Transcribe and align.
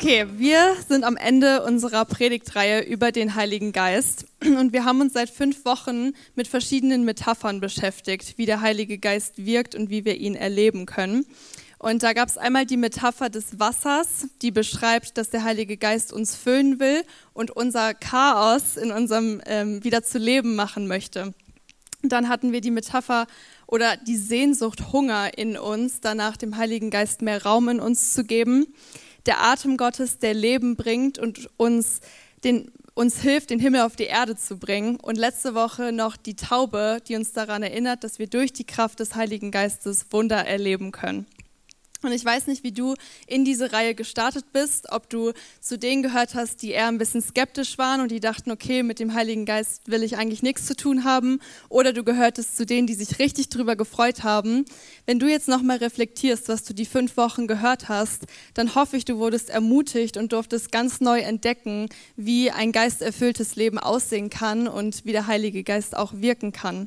Okay, 0.00 0.26
wir 0.36 0.76
sind 0.86 1.02
am 1.02 1.16
Ende 1.16 1.64
unserer 1.64 2.04
Predigtreihe 2.04 2.82
über 2.82 3.10
den 3.10 3.34
Heiligen 3.34 3.72
Geist 3.72 4.26
und 4.44 4.72
wir 4.72 4.84
haben 4.84 5.00
uns 5.00 5.14
seit 5.14 5.28
fünf 5.28 5.64
Wochen 5.64 6.12
mit 6.36 6.46
verschiedenen 6.46 7.04
Metaphern 7.04 7.58
beschäftigt, 7.58 8.38
wie 8.38 8.46
der 8.46 8.60
Heilige 8.60 8.98
Geist 8.98 9.44
wirkt 9.44 9.74
und 9.74 9.90
wie 9.90 10.04
wir 10.04 10.16
ihn 10.16 10.36
erleben 10.36 10.86
können. 10.86 11.26
Und 11.80 12.04
da 12.04 12.12
gab 12.12 12.28
es 12.28 12.38
einmal 12.38 12.64
die 12.64 12.76
Metapher 12.76 13.28
des 13.28 13.58
Wassers, 13.58 14.28
die 14.40 14.52
beschreibt, 14.52 15.18
dass 15.18 15.30
der 15.30 15.42
Heilige 15.42 15.76
Geist 15.76 16.12
uns 16.12 16.36
füllen 16.36 16.78
will 16.78 17.02
und 17.32 17.50
unser 17.50 17.92
Chaos 17.92 18.76
in 18.76 18.92
unserem 18.92 19.42
ähm, 19.46 19.82
wieder 19.82 20.04
zu 20.04 20.18
leben 20.18 20.54
machen 20.54 20.86
möchte. 20.86 21.34
Dann 22.02 22.28
hatten 22.28 22.52
wir 22.52 22.60
die 22.60 22.70
Metapher 22.70 23.26
oder 23.66 23.96
die 23.96 24.16
Sehnsucht, 24.16 24.92
Hunger 24.92 25.36
in 25.36 25.56
uns, 25.56 26.00
danach 26.00 26.36
dem 26.36 26.56
Heiligen 26.56 26.90
Geist 26.90 27.20
mehr 27.20 27.42
Raum 27.42 27.68
in 27.68 27.80
uns 27.80 28.12
zu 28.12 28.22
geben 28.22 28.68
der 29.28 29.42
Atem 29.42 29.76
Gottes, 29.76 30.18
der 30.18 30.34
Leben 30.34 30.74
bringt 30.74 31.18
und 31.18 31.50
uns, 31.58 32.00
den, 32.44 32.72
uns 32.94 33.20
hilft, 33.20 33.50
den 33.50 33.60
Himmel 33.60 33.82
auf 33.82 33.94
die 33.94 34.04
Erde 34.04 34.36
zu 34.36 34.56
bringen. 34.56 34.96
Und 34.96 35.18
letzte 35.18 35.54
Woche 35.54 35.92
noch 35.92 36.16
die 36.16 36.34
Taube, 36.34 37.00
die 37.06 37.14
uns 37.14 37.32
daran 37.32 37.62
erinnert, 37.62 38.02
dass 38.04 38.18
wir 38.18 38.26
durch 38.26 38.54
die 38.54 38.64
Kraft 38.64 39.00
des 39.00 39.14
Heiligen 39.14 39.50
Geistes 39.50 40.06
Wunder 40.10 40.46
erleben 40.46 40.92
können. 40.92 41.26
Und 42.00 42.12
ich 42.12 42.24
weiß 42.24 42.46
nicht, 42.46 42.62
wie 42.62 42.70
du 42.70 42.94
in 43.26 43.44
diese 43.44 43.72
Reihe 43.72 43.92
gestartet 43.92 44.52
bist, 44.52 44.92
ob 44.92 45.10
du 45.10 45.32
zu 45.60 45.76
denen 45.76 46.04
gehört 46.04 46.36
hast, 46.36 46.62
die 46.62 46.70
eher 46.70 46.86
ein 46.86 46.96
bisschen 46.96 47.20
skeptisch 47.20 47.76
waren 47.76 48.00
und 48.00 48.12
die 48.12 48.20
dachten, 48.20 48.52
okay, 48.52 48.84
mit 48.84 49.00
dem 49.00 49.14
Heiligen 49.14 49.44
Geist 49.44 49.90
will 49.90 50.04
ich 50.04 50.16
eigentlich 50.16 50.44
nichts 50.44 50.64
zu 50.66 50.76
tun 50.76 51.02
haben, 51.02 51.40
oder 51.68 51.92
du 51.92 52.04
gehörtest 52.04 52.56
zu 52.56 52.64
denen, 52.64 52.86
die 52.86 52.94
sich 52.94 53.18
richtig 53.18 53.48
drüber 53.48 53.74
gefreut 53.74 54.22
haben. 54.22 54.64
Wenn 55.06 55.18
du 55.18 55.26
jetzt 55.26 55.48
nochmal 55.48 55.78
reflektierst, 55.78 56.48
was 56.48 56.62
du 56.62 56.72
die 56.72 56.86
fünf 56.86 57.16
Wochen 57.16 57.48
gehört 57.48 57.88
hast, 57.88 58.26
dann 58.54 58.76
hoffe 58.76 58.96
ich, 58.96 59.04
du 59.04 59.18
wurdest 59.18 59.50
ermutigt 59.50 60.16
und 60.16 60.32
durftest 60.32 60.70
ganz 60.70 61.00
neu 61.00 61.18
entdecken, 61.18 61.88
wie 62.14 62.52
ein 62.52 62.70
geisterfülltes 62.70 63.56
Leben 63.56 63.78
aussehen 63.78 64.30
kann 64.30 64.68
und 64.68 65.04
wie 65.04 65.12
der 65.12 65.26
Heilige 65.26 65.64
Geist 65.64 65.96
auch 65.96 66.12
wirken 66.14 66.52
kann. 66.52 66.86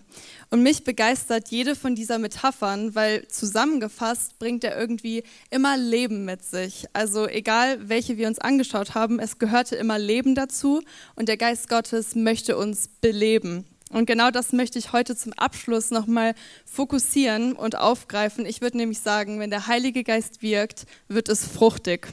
Und 0.50 0.64
mich 0.64 0.86
begeistert 0.86 1.50
jede 1.50 1.76
von 1.76 1.96
dieser 1.96 2.18
Metaphern, 2.18 2.96
weil 2.96 3.28
zusammengefasst 3.28 4.40
bringt 4.40 4.64
er 4.64 4.78
irgendwie 4.78 5.01
immer 5.50 5.78
Leben 5.78 6.26
mit 6.26 6.44
sich. 6.44 6.86
Also 6.94 7.28
egal, 7.28 7.90
welche 7.90 8.18
wir 8.18 8.28
uns 8.28 8.40
angeschaut 8.40 8.96
haben, 8.96 9.20
es 9.20 9.40
gehörte 9.40 9.76
immer 9.76 10.00
Leben 10.00 10.36
dazu 10.36 10.82
und 11.16 11.30
der 11.30 11.38
Geist 11.38 11.70
Gottes 11.70 12.16
möchte 12.16 12.58
uns 12.58 12.88
beleben. 13.02 13.66
Und 13.92 14.06
genau 14.06 14.32
das 14.32 14.54
möchte 14.54 14.80
ich 14.80 14.94
heute 14.94 15.16
zum 15.16 15.34
Abschluss 15.34 15.92
nochmal 15.92 16.34
fokussieren 16.66 17.54
und 17.54 17.76
aufgreifen. 17.76 18.46
Ich 18.46 18.62
würde 18.62 18.78
nämlich 18.78 19.00
sagen, 19.00 19.40
wenn 19.40 19.50
der 19.50 19.68
Heilige 19.68 20.04
Geist 20.04 20.42
wirkt, 20.42 20.86
wird 21.10 21.28
es 21.28 21.46
fruchtig. 21.46 22.08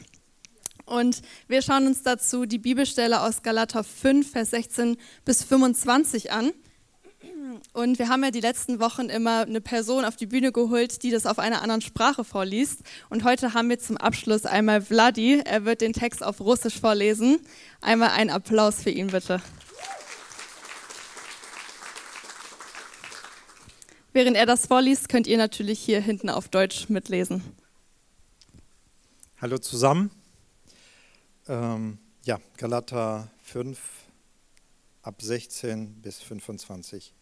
Und 0.86 1.20
wir 1.47 1.62
schauen 1.62 1.86
uns 1.86 2.02
dazu 2.02 2.47
die 2.47 2.58
Bibelstelle 2.58 3.20
aus 3.20 3.42
Galater 3.42 3.84
5, 3.84 4.33
Vers 4.33 4.50
16 4.50 4.97
bis 5.25 5.45
25 5.45 6.33
an. 6.33 6.52
Und 7.73 7.98
wir 7.98 8.09
haben 8.09 8.25
ja 8.25 8.31
die 8.31 8.41
letzten 8.41 8.81
Wochen 8.81 9.09
immer 9.09 9.42
eine 9.42 9.61
Person 9.61 10.05
auf 10.05 10.17
die 10.17 10.27
Bühne 10.27 10.53
geholt, 10.53 11.03
die 11.03 11.11
das 11.11 11.27
auf 11.27 11.39
einer 11.39 11.63
anderen 11.63 11.80
Sprache 11.80 12.24
vorliest. 12.24 12.83
Und 13.08 13.24
heute 13.24 13.55
haben 13.55 13.69
wir 13.69 13.79
zum 13.79 13.96
Abschluss 13.96 14.46
einmal 14.46 14.80
Vladi. 14.83 15.42
Er 15.45 15.64
wird 15.64 15.80
den 15.80 15.92
Text 15.92 16.23
auf 16.23 16.41
Russisch 16.41 16.80
vorlesen. 16.80 17.41
Einmal 17.80 18.11
einen 18.11 18.30
Applaus 18.30 18.83
für 18.83 18.91
ihn 18.91 19.08
bitte. 19.08 19.41
Während 24.13 24.36
er 24.36 24.47
das 24.47 24.67
vorliest, 24.67 25.08
könnt 25.08 25.27
ihr 25.27 25.39
natürlich 25.39 25.79
hier 25.79 26.01
hinten 26.01 26.30
auf 26.30 26.48
Deutsch 26.48 26.89
mitlesen. 26.89 27.42
Hallo 29.41 29.58
zusammen. 29.58 30.11
Ähm, 31.47 31.98
ja, 32.24 32.41
Galater 32.57 33.30
5 33.42 33.79
ab 35.02 35.23
16 35.23 36.02
bis 36.02 36.18
25. 36.20 37.14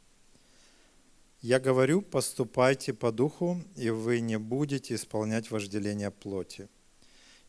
Я 1.46 1.60
говорю, 1.60 2.02
поступайте 2.02 2.92
по 2.92 3.12
духу, 3.12 3.62
и 3.76 3.90
вы 3.90 4.18
не 4.18 4.36
будете 4.36 4.96
исполнять 4.96 5.52
вожделение 5.52 6.10
плоти. 6.10 6.68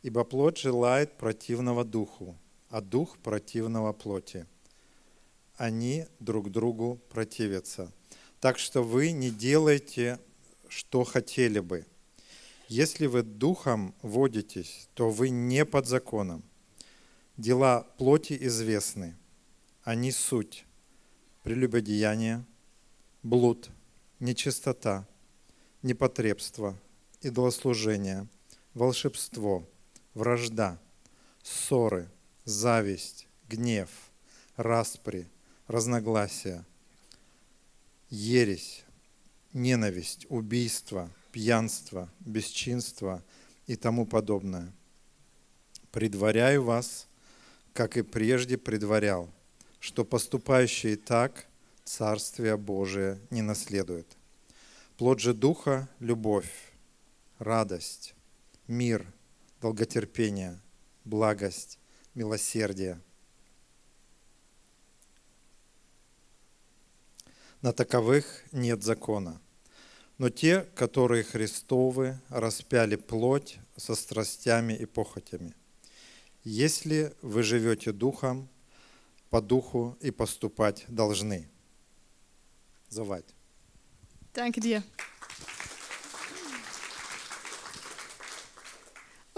Ибо 0.04 0.24
плоть 0.24 0.60
желает 0.60 1.18
противного 1.18 1.84
духу, 1.84 2.38
а 2.70 2.82
дух 2.82 3.18
противного 3.18 3.94
плоти. 3.94 4.46
Они 5.56 6.06
друг 6.20 6.52
другу 6.52 7.02
противятся. 7.10 7.92
Так 8.40 8.60
что 8.60 8.84
вы 8.84 9.14
не 9.14 9.32
делайте, 9.32 10.20
что 10.68 11.04
хотели 11.04 11.60
бы. 11.60 11.84
Если 12.68 13.08
вы 13.08 13.24
духом 13.24 13.96
водитесь, 14.04 14.90
то 14.94 15.10
вы 15.10 15.30
не 15.30 15.66
под 15.66 15.88
законом. 15.88 16.44
Дела 17.36 17.82
плоти 17.98 18.38
известны. 18.42 19.16
Они 19.82 20.12
суть. 20.12 20.66
Прелюбодеяние, 21.42 22.46
блуд– 23.24 23.72
нечистота, 24.20 25.08
непотребство, 25.82 26.78
идолослужение, 27.22 28.28
волшебство, 28.74 29.68
вражда, 30.14 30.80
ссоры, 31.44 32.10
зависть, 32.46 33.28
гнев, 33.48 33.90
распри, 34.56 35.28
разногласия, 35.68 36.66
ересь, 38.10 38.84
ненависть, 39.54 40.26
убийство, 40.30 41.12
пьянство, 41.32 42.10
бесчинство 42.20 43.24
и 43.68 43.76
тому 43.76 44.06
подобное. 44.06 44.74
Предваряю 45.92 46.64
вас, 46.64 47.08
как 47.74 47.98
и 47.98 48.02
прежде 48.02 48.58
предварял, 48.58 49.30
что 49.80 50.04
поступающие 50.04 50.96
так 50.96 51.48
Царствие 51.88 52.58
Божие 52.58 53.18
не 53.30 53.42
наследует. 53.42 54.18
Плод 54.98 55.22
же 55.22 55.34
Духа– 55.34 55.88
любовь, 56.02 56.52
радость, 57.40 58.14
мир, 58.68 59.08
долготерпение, 59.62 60.60
благость, 61.06 61.80
милосердие. 62.14 63.00
На 67.62 67.72
таковых 67.72 68.44
нет 68.52 68.84
закона. 68.84 69.40
Но 70.18 70.30
те, 70.30 70.64
которые 70.76 71.24
Христовы, 71.24 72.20
распяли 72.28 72.98
плоть 72.98 73.60
со 73.78 73.96
страстями 73.96 74.74
и 74.74 74.86
похотями. 74.86 75.56
Если 76.44 77.16
вы 77.22 77.44
живете 77.44 77.94
духом, 77.94 78.50
по 79.30 79.42
духу 79.42 79.98
и 80.02 80.12
поступать 80.12 80.84
должны– 80.90 81.50
Soweit. 82.90 83.26
Danke 84.34 84.60
dir. 84.60 84.84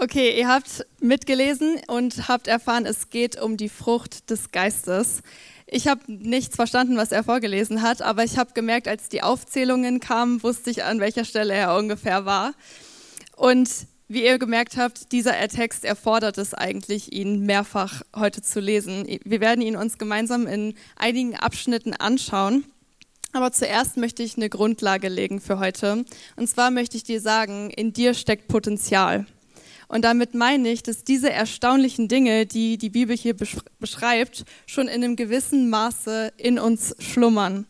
Okay, 0.02 0.38
ihr 0.38 0.48
habt 0.48 0.86
mitgelesen 1.00 1.78
und 1.86 2.26
habt 2.26 2.48
erfahren, 2.48 2.86
es 2.86 3.10
geht 3.10 3.38
um 3.38 3.58
die 3.58 3.68
Frucht 3.68 4.30
des 4.30 4.50
Geistes. 4.50 5.20
Ich 5.66 5.88
habe 5.88 6.00
nichts 6.06 6.56
verstanden, 6.56 6.96
was 6.96 7.12
er 7.12 7.22
vorgelesen 7.22 7.82
hat, 7.82 8.00
aber 8.00 8.24
ich 8.24 8.38
habe 8.38 8.54
gemerkt, 8.54 8.88
als 8.88 9.10
die 9.10 9.22
Aufzählungen 9.22 10.00
kamen, 10.00 10.42
wusste 10.42 10.70
ich, 10.70 10.84
an 10.84 11.00
welcher 11.00 11.26
Stelle 11.26 11.52
er 11.52 11.76
ungefähr 11.76 12.24
war. 12.24 12.54
Und 13.36 13.68
wie 14.08 14.24
ihr 14.24 14.38
gemerkt 14.38 14.76
habt, 14.76 15.12
dieser 15.12 15.36
Text 15.48 15.84
erfordert 15.84 16.38
es 16.38 16.54
eigentlich, 16.54 17.12
ihn 17.12 17.46
mehrfach 17.46 18.02
heute 18.16 18.42
zu 18.42 18.58
lesen. 18.58 19.06
Wir 19.24 19.40
werden 19.40 19.60
ihn 19.60 19.76
uns 19.76 19.98
gemeinsam 19.98 20.46
in 20.46 20.74
einigen 20.96 21.36
Abschnitten 21.36 21.94
anschauen. 21.94 22.64
Aber 23.32 23.52
zuerst 23.52 23.96
möchte 23.96 24.22
ich 24.22 24.36
eine 24.36 24.48
Grundlage 24.48 25.08
legen 25.08 25.40
für 25.40 25.58
heute. 25.58 26.04
Und 26.36 26.48
zwar 26.48 26.70
möchte 26.70 26.96
ich 26.96 27.04
dir 27.04 27.20
sagen, 27.20 27.70
in 27.70 27.92
dir 27.92 28.14
steckt 28.14 28.48
Potenzial. 28.48 29.26
Und 29.86 30.04
damit 30.04 30.34
meine 30.34 30.68
ich, 30.70 30.82
dass 30.82 31.04
diese 31.04 31.30
erstaunlichen 31.30 32.08
Dinge, 32.08 32.46
die 32.46 32.78
die 32.78 32.90
Bibel 32.90 33.16
hier 33.16 33.34
beschreibt, 33.78 34.44
schon 34.66 34.86
in 34.88 35.02
einem 35.02 35.16
gewissen 35.16 35.68
Maße 35.68 36.32
in 36.36 36.58
uns 36.58 36.94
schlummern. 37.00 37.66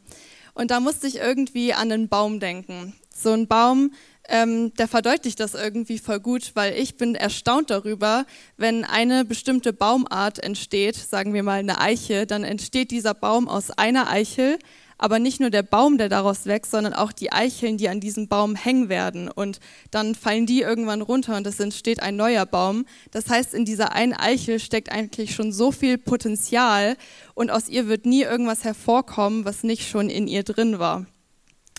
Und 0.55 0.71
da 0.71 0.81
musste 0.81 1.07
ich 1.07 1.17
irgendwie 1.17 1.73
an 1.73 1.91
einen 1.91 2.09
Baum 2.09 2.41
denken. 2.41 2.95
So 3.15 3.33
ein 3.33 3.47
Baum, 3.47 3.93
ähm, 4.29 4.73
der 4.75 4.87
verdeutlicht 4.87 5.41
das 5.41 5.55
irgendwie 5.55 5.99
voll 5.99 6.21
gut, 6.21 6.53
weil 6.55 6.75
ich 6.75 6.97
bin 6.97 7.15
erstaunt 7.15 7.71
darüber, 7.71 8.27
wenn 8.57 8.85
eine 8.85 9.25
bestimmte 9.25 9.73
Baumart 9.73 10.39
entsteht, 10.39 10.97
sagen 10.97 11.35
wir 11.35 11.43
mal 11.43 11.61
eine 11.61 11.81
Eiche, 11.81 12.27
dann 12.27 12.45
entsteht 12.45 12.91
dieser 12.91 13.15
Baum 13.15 13.49
aus 13.49 13.71
einer 13.71 14.11
Eichel, 14.11 14.59
aber 15.01 15.19
nicht 15.19 15.41
nur 15.41 15.49
der 15.49 15.63
Baum, 15.63 15.97
der 15.97 16.11
daraus 16.11 16.45
wächst, 16.45 16.73
sondern 16.73 16.93
auch 16.93 17.11
die 17.11 17.33
Eicheln, 17.33 17.79
die 17.79 17.89
an 17.89 18.01
diesem 18.01 18.29
Baum 18.29 18.55
hängen 18.55 18.91
werden. 18.91 19.31
Und 19.31 19.59
dann 19.91 20.15
fallen 20.15 20.45
die 20.45 20.61
irgendwann 20.61 21.01
runter 21.01 21.39
und 21.39 21.47
es 21.47 21.59
entsteht 21.59 22.03
ein 22.03 22.17
neuer 22.17 22.45
Baum. 22.45 22.85
Das 23.11 23.31
heißt, 23.31 23.55
in 23.55 23.65
dieser 23.65 23.93
einen 23.93 24.13
Eichel 24.13 24.61
steckt 24.61 24.93
eigentlich 24.93 25.35
schon 25.35 25.53
so 25.53 25.73
viel 25.73 25.97
Potenzial 25.97 26.99
und 27.33 27.51
aus 27.51 27.71
ihr 27.71 27.89
wird 27.89 28.05
nie 28.05 28.25
irgendwas 28.25 28.63
hervorkommen, 28.63 29.47
was 29.47 29.63
nicht 29.63 29.89
schon 29.89 30.11
in 30.11 30.29
ihr 30.29 30.43
drin 30.43 30.79
war. 30.79 31.07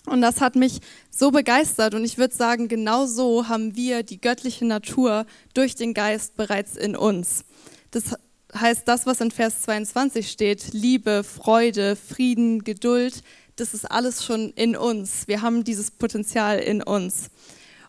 Und 0.04 0.20
das 0.20 0.40
hat 0.40 0.56
mich 0.56 0.80
so 1.08 1.30
begeistert 1.30 1.94
und 1.94 2.04
ich 2.04 2.18
würde 2.18 2.34
sagen, 2.34 2.66
genau 2.66 3.06
so 3.06 3.46
haben 3.46 3.76
wir 3.76 4.02
die 4.02 4.20
göttliche 4.20 4.64
Natur 4.64 5.26
durch 5.54 5.76
den 5.76 5.94
Geist 5.94 6.34
bereits 6.36 6.76
in 6.76 6.96
uns. 6.96 7.44
Das 7.92 8.16
heißt, 8.54 8.86
das, 8.86 9.06
was 9.06 9.20
in 9.20 9.30
Vers 9.30 9.62
22 9.62 10.30
steht, 10.30 10.72
Liebe, 10.72 11.24
Freude, 11.24 11.96
Frieden, 11.96 12.64
Geduld, 12.64 13.22
das 13.56 13.74
ist 13.74 13.90
alles 13.90 14.24
schon 14.24 14.50
in 14.50 14.76
uns. 14.76 15.28
Wir 15.28 15.42
haben 15.42 15.64
dieses 15.64 15.90
Potenzial 15.90 16.58
in 16.58 16.82
uns. 16.82 17.30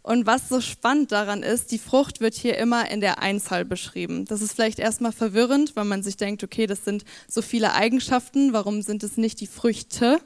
Und 0.02 0.26
was 0.26 0.50
so 0.50 0.60
spannend 0.60 1.14
daran 1.14 1.44
ist, 1.44 1.72
die 1.72 1.80
Frucht 1.80 2.20
wird 2.20 2.34
hier 2.34 2.58
immer 2.58 2.92
in 2.92 3.00
der 3.00 3.20
Einzahl 3.22 3.64
beschrieben. 3.64 4.26
Das 4.26 4.42
ist 4.42 4.54
vielleicht 4.54 4.80
erstmal 4.80 5.14
verwirrend, 5.14 5.78
weil 5.78 5.86
man 5.86 6.04
sich 6.04 6.18
denkt, 6.18 6.44
okay, 6.44 6.68
das 6.68 6.84
sind 6.84 7.06
so 7.28 7.42
viele 7.42 7.74
Eigenschaften, 7.74 8.52
warum 8.52 8.82
sind 8.82 9.04
es 9.04 9.16
nicht 9.16 9.40
die 9.40 9.48
Früchte? 9.48 10.20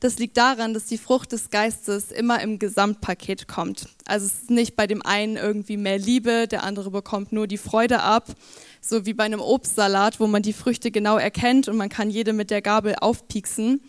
Das 0.00 0.18
liegt 0.18 0.36
daran, 0.36 0.74
dass 0.74 0.86
die 0.86 0.98
Frucht 0.98 1.32
des 1.32 1.50
Geistes 1.50 2.10
immer 2.10 2.40
im 2.40 2.58
Gesamtpaket 2.58 3.46
kommt. 3.46 3.88
Also 4.04 4.26
es 4.26 4.34
ist 4.42 4.50
nicht 4.50 4.74
bei 4.74 4.86
dem 4.86 5.02
einen 5.02 5.36
irgendwie 5.36 5.76
mehr 5.76 5.98
Liebe, 5.98 6.48
der 6.48 6.64
andere 6.64 6.90
bekommt 6.90 7.32
nur 7.32 7.46
die 7.46 7.58
Freude 7.58 8.00
ab, 8.00 8.26
so 8.80 9.06
wie 9.06 9.14
bei 9.14 9.24
einem 9.24 9.40
Obstsalat, 9.40 10.20
wo 10.20 10.26
man 10.26 10.42
die 10.42 10.52
Früchte 10.52 10.90
genau 10.90 11.16
erkennt 11.16 11.68
und 11.68 11.76
man 11.76 11.88
kann 11.88 12.10
jede 12.10 12.32
mit 12.32 12.50
der 12.50 12.62
Gabel 12.62 12.94
aufpieksen. 13.00 13.80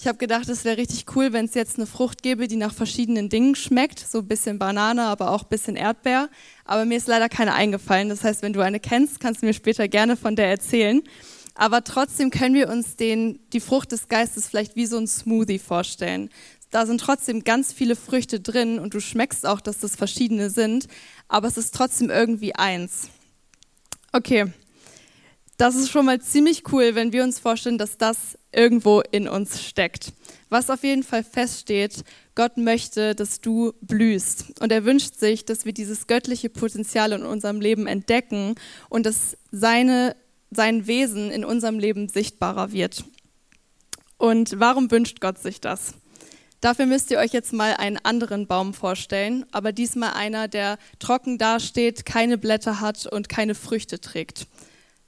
Ich 0.00 0.06
habe 0.06 0.18
gedacht, 0.18 0.48
es 0.48 0.64
wäre 0.64 0.76
richtig 0.76 1.06
cool, 1.16 1.32
wenn 1.32 1.46
es 1.46 1.54
jetzt 1.54 1.76
eine 1.76 1.86
Frucht 1.86 2.22
gäbe, 2.22 2.46
die 2.46 2.54
nach 2.54 2.72
verschiedenen 2.72 3.28
Dingen 3.28 3.56
schmeckt, 3.56 3.98
so 3.98 4.18
ein 4.18 4.28
bisschen 4.28 4.58
Banane, 4.58 5.02
aber 5.02 5.32
auch 5.32 5.42
ein 5.42 5.48
bisschen 5.48 5.74
Erdbeer. 5.74 6.28
Aber 6.64 6.84
mir 6.84 6.98
ist 6.98 7.08
leider 7.08 7.28
keine 7.28 7.52
eingefallen. 7.52 8.08
Das 8.08 8.22
heißt, 8.22 8.42
wenn 8.42 8.52
du 8.52 8.60
eine 8.60 8.78
kennst, 8.78 9.18
kannst 9.18 9.42
du 9.42 9.46
mir 9.46 9.54
später 9.54 9.88
gerne 9.88 10.16
von 10.16 10.36
der 10.36 10.50
erzählen. 10.50 11.02
Aber 11.56 11.82
trotzdem 11.82 12.30
können 12.30 12.54
wir 12.54 12.68
uns 12.68 12.94
den, 12.94 13.40
die 13.52 13.58
Frucht 13.58 13.90
des 13.90 14.06
Geistes 14.06 14.46
vielleicht 14.46 14.76
wie 14.76 14.86
so 14.86 14.98
ein 14.98 15.08
Smoothie 15.08 15.58
vorstellen. 15.58 16.30
Da 16.70 16.86
sind 16.86 17.00
trotzdem 17.00 17.42
ganz 17.42 17.72
viele 17.72 17.96
Früchte 17.96 18.38
drin 18.38 18.78
und 18.78 18.94
du 18.94 19.00
schmeckst 19.00 19.44
auch, 19.46 19.60
dass 19.60 19.80
das 19.80 19.96
verschiedene 19.96 20.50
sind, 20.50 20.86
aber 21.26 21.48
es 21.48 21.56
ist 21.56 21.74
trotzdem 21.74 22.10
irgendwie 22.10 22.54
eins. 22.54 23.08
Okay, 24.12 24.46
das 25.58 25.74
ist 25.74 25.90
schon 25.90 26.06
mal 26.06 26.20
ziemlich 26.20 26.62
cool, 26.72 26.94
wenn 26.94 27.12
wir 27.12 27.24
uns 27.24 27.40
vorstellen, 27.40 27.78
dass 27.78 27.98
das 27.98 28.38
irgendwo 28.52 29.02
in 29.10 29.28
uns 29.28 29.64
steckt. 29.64 30.12
Was 30.48 30.70
auf 30.70 30.84
jeden 30.84 31.02
Fall 31.02 31.24
feststeht, 31.24 32.04
Gott 32.34 32.56
möchte, 32.56 33.14
dass 33.14 33.40
du 33.40 33.72
blühst. 33.80 34.60
Und 34.60 34.72
er 34.72 34.84
wünscht 34.84 35.16
sich, 35.16 35.44
dass 35.44 35.64
wir 35.64 35.72
dieses 35.72 36.06
göttliche 36.06 36.48
Potenzial 36.48 37.12
in 37.12 37.24
unserem 37.24 37.60
Leben 37.60 37.86
entdecken 37.86 38.54
und 38.88 39.04
dass 39.04 39.36
seine 39.50 40.16
sein 40.50 40.86
Wesen 40.86 41.30
in 41.30 41.44
unserem 41.44 41.78
Leben 41.78 42.08
sichtbarer 42.08 42.72
wird. 42.72 43.04
Und 44.16 44.58
warum 44.58 44.90
wünscht 44.90 45.20
Gott 45.20 45.38
sich 45.38 45.60
das? 45.60 45.94
Dafür 46.60 46.86
müsst 46.86 47.10
ihr 47.10 47.18
euch 47.18 47.32
jetzt 47.32 47.52
mal 47.52 47.74
einen 47.74 47.98
anderen 47.98 48.48
Baum 48.48 48.74
vorstellen, 48.74 49.46
aber 49.52 49.72
diesmal 49.72 50.14
einer, 50.14 50.48
der 50.48 50.78
trocken 50.98 51.38
dasteht, 51.38 52.04
keine 52.04 52.36
Blätter 52.36 52.80
hat 52.80 53.06
und 53.06 53.28
keine 53.28 53.54
Früchte 53.54 54.00
trägt. 54.00 54.48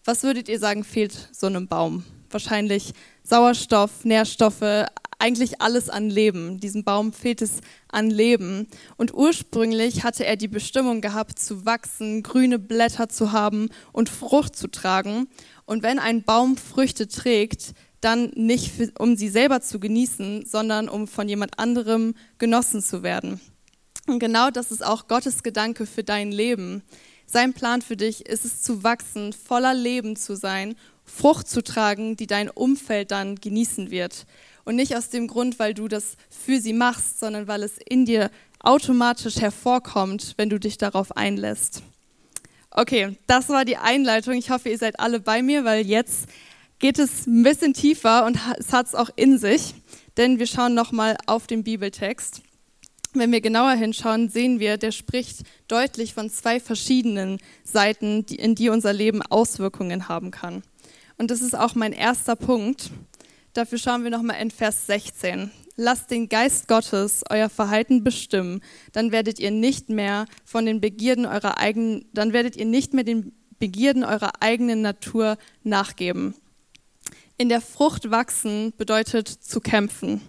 Was 0.05 0.23
würdet 0.23 0.49
ihr 0.49 0.61
sagen, 0.61 0.85
fehlt 0.85 1.29
so 1.33 1.47
einem 1.47 1.67
Baum? 1.67 2.05
Wahrscheinlich 2.31 2.93
Sauerstoff, 3.25 4.05
Nährstoffe, 4.05 4.87
eigentlich 5.21 5.61
alles 5.61 5.91
an 5.91 6.09
Leben. 6.09 6.61
Diesem 6.61 6.85
Baum 6.85 7.13
fehlt 7.13 7.43
es 7.43 7.61
an 7.89 8.11
Leben. 8.11 8.67
Und 8.97 9.13
ursprünglich 9.13 10.03
hatte 10.03 10.25
er 10.25 10.37
die 10.37 10.49
Bestimmung 10.49 11.01
gehabt, 11.01 11.39
zu 11.39 11.67
wachsen, 11.67 12.23
grüne 12.23 12.59
Blätter 12.59 13.09
zu 13.09 13.33
haben 13.33 13.69
und 13.93 14.09
Frucht 14.09 14.57
zu 14.57 14.69
tragen. 14.69 15.29
Und 15.67 15.83
wenn 15.83 15.99
ein 15.99 16.23
Baum 16.23 16.57
Früchte 16.57 17.07
trägt, 17.07 17.75
dann 18.01 18.31
nicht 18.35 18.73
für, 18.73 18.91
um 18.99 19.17
sie 19.17 19.29
selber 19.29 19.61
zu 19.61 19.79
genießen, 19.79 20.47
sondern 20.47 20.89
um 20.89 21.07
von 21.07 21.29
jemand 21.29 21.59
anderem 21.59 22.15
genossen 22.39 22.83
zu 22.83 23.03
werden. 23.03 23.41
Und 24.07 24.19
genau 24.19 24.51
das 24.51 24.71
ist 24.71 24.85
auch 24.85 25.09
Gottes 25.09 25.43
Gedanke 25.43 25.87
für 25.87 26.03
dein 26.03 26.33
Leben. 26.33 26.83
Sein 27.27 27.53
Plan 27.53 27.83
für 27.83 27.97
dich 27.97 28.27
ist 28.27 28.45
es 28.45 28.63
zu 28.63 28.83
wachsen, 28.83 29.33
voller 29.33 29.75
Leben 29.75 30.17
zu 30.17 30.35
sein, 30.35 30.75
Frucht 31.05 31.49
zu 31.49 31.63
tragen, 31.63 32.17
die 32.17 32.27
dein 32.27 32.49
Umfeld 32.49 33.11
dann 33.11 33.37
genießen 33.37 33.91
wird. 33.91 34.27
Und 34.65 34.77
nicht 34.77 34.97
aus 34.97 35.11
dem 35.11 35.27
Grund, 35.27 35.59
weil 35.59 35.75
du 35.75 35.89
das 35.89 36.17
für 36.29 36.61
sie 36.61 36.73
machst, 36.73 37.21
sondern 37.21 37.49
weil 37.49 37.63
es 37.63 37.79
in 37.79 38.05
dir 38.05 38.31
automatisch 38.61 39.37
hervorkommt, 39.37 40.35
wenn 40.37 40.51
du 40.51 40.59
dich 40.59 40.79
darauf 40.79 41.17
einlässt. 41.17 41.83
Okay, 42.71 43.17
das 43.27 43.49
war 43.49 43.65
die 43.65 43.77
Einleitung. 43.77 44.35
Ich 44.35 44.51
hoffe, 44.51 44.69
ihr 44.69 44.79
seid 44.79 45.01
alle 45.01 45.19
bei 45.19 45.43
mir, 45.43 45.65
weil 45.65 45.87
jetzt 45.87 46.29
geht 46.81 46.99
es 46.99 47.27
ein 47.27 47.43
bisschen 47.43 47.75
tiefer 47.75 48.27
und 48.27 48.39
es 48.59 48.73
hat 48.73 48.87
es 48.87 48.95
auch 48.95 49.11
in 49.15 49.39
sich, 49.39 49.75
denn 50.17 50.39
wir 50.39 50.47
schauen 50.47 50.75
nochmal 50.75 51.17
auf 51.27 51.47
den 51.47 51.63
Bibeltext. 51.63 52.43
Wenn 53.13 53.33
wir 53.33 53.41
genauer 53.41 53.73
hinschauen, 53.73 54.29
sehen 54.29 54.61
wir, 54.61 54.77
der 54.77 54.93
spricht 54.93 55.43
deutlich 55.69 56.15
von 56.15 56.31
zwei 56.31 56.59
verschiedenen 56.59 57.39
Seiten, 57.65 58.25
in 58.25 58.55
die 58.55 58.69
unser 58.69 58.93
Leben 58.93 59.21
Auswirkungen 59.23 60.09
haben 60.09 60.31
kann. 60.31 60.63
Und 61.19 61.31
das 61.31 61.43
ist 61.43 61.57
auch 61.57 61.75
mein 61.75 61.93
erster 61.93 62.37
Punkt. 62.37 62.91
Dafür 63.53 63.79
schauen 63.79 64.05
wir 64.05 64.11
nochmal 64.11 64.41
in 64.41 64.51
Vers 64.51 64.87
16. 64.87 65.51
Lasst 65.77 66.11
den 66.11 66.29
Geist 66.29 66.69
Gottes 66.69 67.25
euer 67.29 67.49
Verhalten 67.49 68.05
bestimmen, 68.05 68.63
dann 68.93 69.13
werdet 69.13 69.39
ihr 69.39 69.51
nicht 69.51 69.89
mehr 69.89 70.27
von 70.45 70.67
den 70.67 70.81
Begierden 70.81 71.27
eurer 71.27 71.59
eigenen, 71.59 72.05
dann 72.13 72.33
werdet 72.33 72.57
ihr 72.57 72.67
nicht 72.67 72.95
mehr 72.95 73.05
den 73.05 73.33
Begierden 73.59 74.05
eurer 74.05 74.33
eigenen 74.41 74.83
Natur 74.83 75.37
nachgeben. 75.63 76.35
In 77.41 77.49
der 77.49 77.63
Frucht 77.63 78.11
wachsen 78.11 78.75
bedeutet 78.77 79.27
zu 79.27 79.63
kämpfen. 79.63 80.21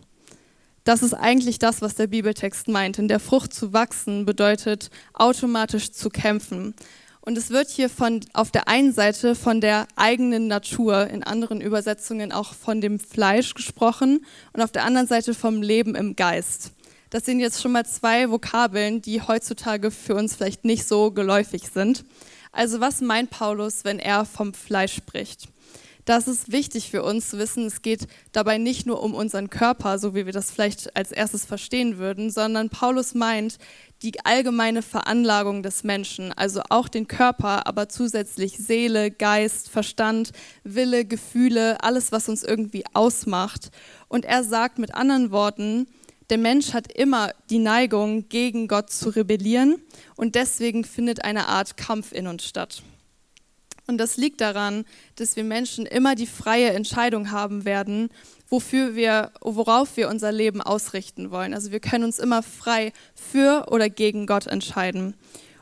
Das 0.85 1.03
ist 1.03 1.13
eigentlich 1.13 1.59
das, 1.59 1.81
was 1.81 1.95
der 1.95 2.07
Bibeltext 2.07 2.69
meint. 2.69 2.99
In 2.99 3.09
der 3.09 3.19
Frucht 3.19 3.53
zu 3.53 3.73
wachsen 3.73 4.23
bedeutet 4.25 4.89
automatisch 5.11 5.91
zu 5.91 6.09
kämpfen. 6.09 6.73
Und 7.19 7.37
es 7.37 7.49
wird 7.49 7.67
hier 7.67 7.89
von, 7.89 8.21
auf 8.31 8.49
der 8.49 8.69
einen 8.69 8.93
Seite 8.93 9.35
von 9.35 9.59
der 9.59 9.89
eigenen 9.97 10.47
Natur, 10.47 11.07
in 11.07 11.21
anderen 11.21 11.59
Übersetzungen 11.59 12.31
auch 12.31 12.53
von 12.53 12.79
dem 12.79 12.97
Fleisch 12.97 13.55
gesprochen 13.55 14.25
und 14.53 14.61
auf 14.61 14.71
der 14.71 14.85
anderen 14.85 15.07
Seite 15.07 15.33
vom 15.33 15.61
Leben 15.61 15.95
im 15.95 16.15
Geist. 16.15 16.71
Das 17.09 17.25
sind 17.25 17.41
jetzt 17.41 17.61
schon 17.61 17.73
mal 17.73 17.85
zwei 17.85 18.31
Vokabeln, 18.31 19.01
die 19.01 19.21
heutzutage 19.21 19.91
für 19.91 20.15
uns 20.15 20.37
vielleicht 20.37 20.63
nicht 20.63 20.87
so 20.87 21.11
geläufig 21.11 21.63
sind. 21.73 22.05
Also 22.53 22.79
was 22.79 23.01
meint 23.01 23.31
Paulus, 23.31 23.83
wenn 23.83 23.99
er 23.99 24.23
vom 24.23 24.53
Fleisch 24.53 24.95
spricht? 24.95 25.50
Das 26.05 26.27
ist 26.27 26.51
wichtig 26.51 26.89
für 26.89 27.03
uns 27.03 27.29
zu 27.29 27.37
wissen, 27.37 27.65
es 27.67 27.81
geht 27.81 28.07
dabei 28.31 28.57
nicht 28.57 28.87
nur 28.87 29.03
um 29.03 29.13
unseren 29.13 29.49
Körper, 29.49 29.99
so 29.99 30.15
wie 30.15 30.25
wir 30.25 30.33
das 30.33 30.49
vielleicht 30.49 30.95
als 30.95 31.11
erstes 31.11 31.45
verstehen 31.45 31.97
würden, 31.99 32.31
sondern 32.31 32.69
Paulus 32.69 33.13
meint 33.13 33.57
die 34.01 34.25
allgemeine 34.25 34.81
Veranlagung 34.81 35.61
des 35.61 35.83
Menschen, 35.83 36.33
also 36.33 36.61
auch 36.69 36.87
den 36.87 37.07
Körper, 37.07 37.67
aber 37.67 37.87
zusätzlich 37.87 38.57
Seele, 38.57 39.11
Geist, 39.11 39.69
Verstand, 39.69 40.31
Wille, 40.63 41.05
Gefühle, 41.05 41.83
alles, 41.83 42.11
was 42.11 42.27
uns 42.27 42.43
irgendwie 42.43 42.83
ausmacht. 42.93 43.69
Und 44.07 44.25
er 44.25 44.43
sagt 44.43 44.79
mit 44.79 44.95
anderen 44.95 45.29
Worten, 45.29 45.85
der 46.31 46.39
Mensch 46.39 46.73
hat 46.73 46.91
immer 46.91 47.31
die 47.49 47.59
Neigung, 47.59 48.27
gegen 48.29 48.67
Gott 48.67 48.89
zu 48.89 49.09
rebellieren 49.09 49.75
und 50.15 50.33
deswegen 50.33 50.83
findet 50.83 51.23
eine 51.23 51.47
Art 51.47 51.77
Kampf 51.77 52.11
in 52.11 52.25
uns 52.25 52.45
statt. 52.45 52.81
Und 53.91 53.97
das 53.97 54.15
liegt 54.15 54.39
daran, 54.39 54.85
dass 55.17 55.35
wir 55.35 55.43
Menschen 55.43 55.85
immer 55.85 56.15
die 56.15 56.25
freie 56.25 56.69
Entscheidung 56.69 57.29
haben 57.31 57.65
werden, 57.65 58.07
wofür 58.47 58.95
wir, 58.95 59.33
worauf 59.41 59.97
wir 59.97 60.07
unser 60.07 60.31
Leben 60.31 60.61
ausrichten 60.61 61.29
wollen. 61.29 61.53
Also 61.53 61.73
wir 61.73 61.81
können 61.81 62.05
uns 62.05 62.17
immer 62.17 62.41
frei 62.41 62.93
für 63.15 63.65
oder 63.69 63.89
gegen 63.89 64.27
Gott 64.27 64.47
entscheiden. 64.47 65.17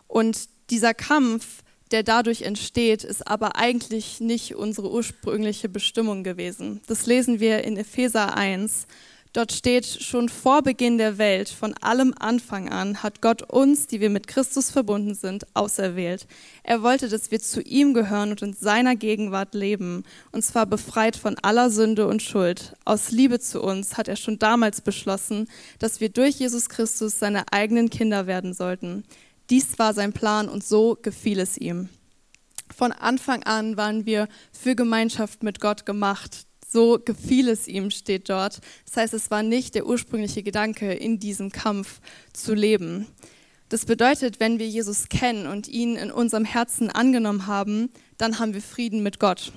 Und 0.07 0.48
dieser 0.69 0.93
Kampf, 0.93 1.63
der 1.89 2.03
dadurch 2.03 2.43
entsteht, 2.43 3.03
ist 3.03 3.25
aber 3.25 3.55
eigentlich 3.55 4.19
nicht 4.19 4.53
unsere 4.53 4.91
ursprüngliche 4.91 5.67
Bestimmung 5.67 6.24
gewesen. 6.24 6.81
Das 6.86 7.07
lesen 7.07 7.39
wir 7.39 7.63
in 7.63 7.77
Epheser 7.77 8.38
1. 8.38 8.86
Dort 9.31 9.51
steht, 9.51 9.86
schon 9.86 10.27
vor 10.27 10.63
Beginn 10.63 10.98
der 10.98 11.19
Welt, 11.19 11.50
von 11.50 11.75
allem 11.81 12.15
Anfang 12.17 12.69
an, 12.69 13.03
hat 13.03 13.21
Gott 13.21 13.43
uns, 13.43 13.86
die 13.86 14.01
wir 14.01 14.09
mit 14.09 14.25
Christus 14.25 14.71
verbunden 14.71 15.13
sind, 15.13 15.45
auserwählt. 15.53 16.25
Er 16.63 16.81
wollte, 16.81 17.09
dass 17.09 17.29
wir 17.29 17.39
zu 17.39 17.62
ihm 17.62 17.93
gehören 17.93 18.31
und 18.31 18.41
in 18.41 18.53
seiner 18.53 18.95
Gegenwart 18.95 19.53
leben, 19.53 20.03
und 20.31 20.43
zwar 20.43 20.65
befreit 20.65 21.15
von 21.15 21.38
aller 21.43 21.69
Sünde 21.69 22.07
und 22.07 22.24
Schuld. 22.24 22.74
Aus 22.86 23.12
Liebe 23.12 23.39
zu 23.39 23.62
uns 23.62 23.98
hat 23.98 24.07
er 24.07 24.15
schon 24.15 24.39
damals 24.39 24.81
beschlossen, 24.81 25.48
dass 25.77 26.00
wir 26.00 26.09
durch 26.09 26.39
Jesus 26.39 26.67
Christus 26.67 27.19
seine 27.19 27.43
eigenen 27.53 27.91
Kinder 27.91 28.25
werden 28.25 28.55
sollten. 28.55 29.03
Dies 29.51 29.77
war 29.77 29.93
sein 29.93 30.12
Plan 30.12 30.50
und 30.50 30.63
so 30.63 30.98
gefiel 31.00 31.39
es 31.39 31.55
ihm. 31.55 31.89
Von 32.75 32.91
Anfang 32.91 33.43
an 33.43 33.77
waren 33.77 34.07
wir 34.07 34.27
für 34.51 34.75
Gemeinschaft 34.75 35.43
mit 35.43 35.59
Gott 35.59 35.86
gemacht 35.86 36.49
So 36.71 36.99
gefiel 37.03 37.49
es 37.49 37.67
ihm, 37.67 37.89
steht 37.89 38.29
dort. 38.29 38.59
Das 38.85 38.97
heißt, 38.97 39.13
es 39.15 39.31
war 39.31 39.41
nicht 39.41 39.73
der 39.73 39.88
ursprüngliche 39.88 40.43
Gedanke, 40.43 40.93
in 40.93 41.19
diesem 41.19 41.51
Kampf 41.51 41.99
zu 42.31 42.53
leben. 42.53 43.07
Das 43.69 43.85
bedeutet, 43.85 44.39
wenn 44.39 44.59
wir 44.59 44.67
Jesus 44.67 45.09
kennen 45.09 45.47
und 45.47 45.67
ihn 45.67 45.95
in 45.95 46.11
unserem 46.11 46.45
Herzen 46.45 46.91
angenommen 46.91 47.47
haben, 47.47 47.89
dann 48.17 48.38
haben 48.38 48.53
wir 48.53 48.61
Frieden 48.61 49.01
mit 49.01 49.19
Gott. 49.19 49.51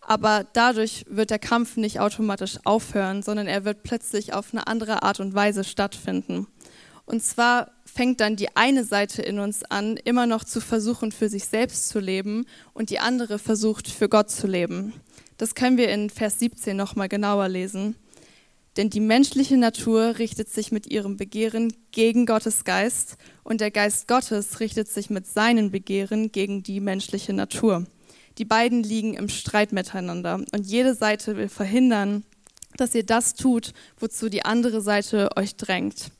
Aber 0.00 0.44
dadurch 0.52 1.04
wird 1.08 1.30
der 1.30 1.38
Kampf 1.38 1.76
nicht 1.76 2.00
automatisch 2.00 2.58
aufhören, 2.64 3.22
sondern 3.22 3.46
er 3.46 3.64
wird 3.64 3.84
plötzlich 3.84 4.32
auf 4.32 4.52
eine 4.52 4.66
andere 4.66 5.04
Art 5.04 5.20
und 5.20 5.34
Weise 5.34 5.62
stattfinden. 5.62 6.48
Und 7.06 7.22
zwar 7.22 7.70
fängt 7.84 8.20
dann 8.20 8.34
die 8.34 8.56
eine 8.56 8.82
Seite 8.82 9.22
in 9.22 9.38
uns 9.38 9.62
an, 9.62 9.96
immer 9.96 10.26
noch 10.26 10.42
zu 10.42 10.60
versuchen, 10.60 11.12
für 11.12 11.28
sich 11.28 11.44
selbst 11.44 11.88
zu 11.88 12.00
leben 12.00 12.44
und 12.72 12.90
die 12.90 12.98
andere 12.98 13.38
versucht, 13.38 13.88
für 13.88 14.08
Gott 14.08 14.30
zu 14.30 14.46
leben. 14.46 14.94
Das 15.36 15.54
können 15.54 15.76
wir 15.76 15.88
in 15.88 16.10
Vers 16.10 16.38
17 16.38 16.76
nochmal 16.76 17.08
genauer 17.08 17.48
lesen. 17.48 17.96
Denn 18.76 18.90
die 18.90 19.00
menschliche 19.00 19.56
Natur 19.56 20.18
richtet 20.18 20.48
sich 20.48 20.72
mit 20.72 20.88
ihrem 20.88 21.16
Begehren 21.16 21.72
gegen 21.92 22.26
Gottes 22.26 22.64
Geist 22.64 23.16
und 23.44 23.60
der 23.60 23.70
Geist 23.70 24.08
Gottes 24.08 24.58
richtet 24.58 24.88
sich 24.88 25.10
mit 25.10 25.26
seinen 25.26 25.70
Begehren 25.70 26.32
gegen 26.32 26.62
die 26.62 26.80
menschliche 26.80 27.32
Natur. 27.32 27.86
Die 28.38 28.44
beiden 28.44 28.82
liegen 28.82 29.14
im 29.14 29.28
Streit 29.28 29.72
miteinander 29.72 30.40
und 30.52 30.66
jede 30.66 30.94
Seite 30.94 31.36
will 31.36 31.48
verhindern, 31.48 32.24
dass 32.76 32.96
ihr 32.96 33.06
das 33.06 33.34
tut, 33.34 33.72
wozu 33.98 34.28
die 34.28 34.44
andere 34.44 34.80
Seite 34.80 35.36
euch 35.36 35.54
drängt. 35.54 36.10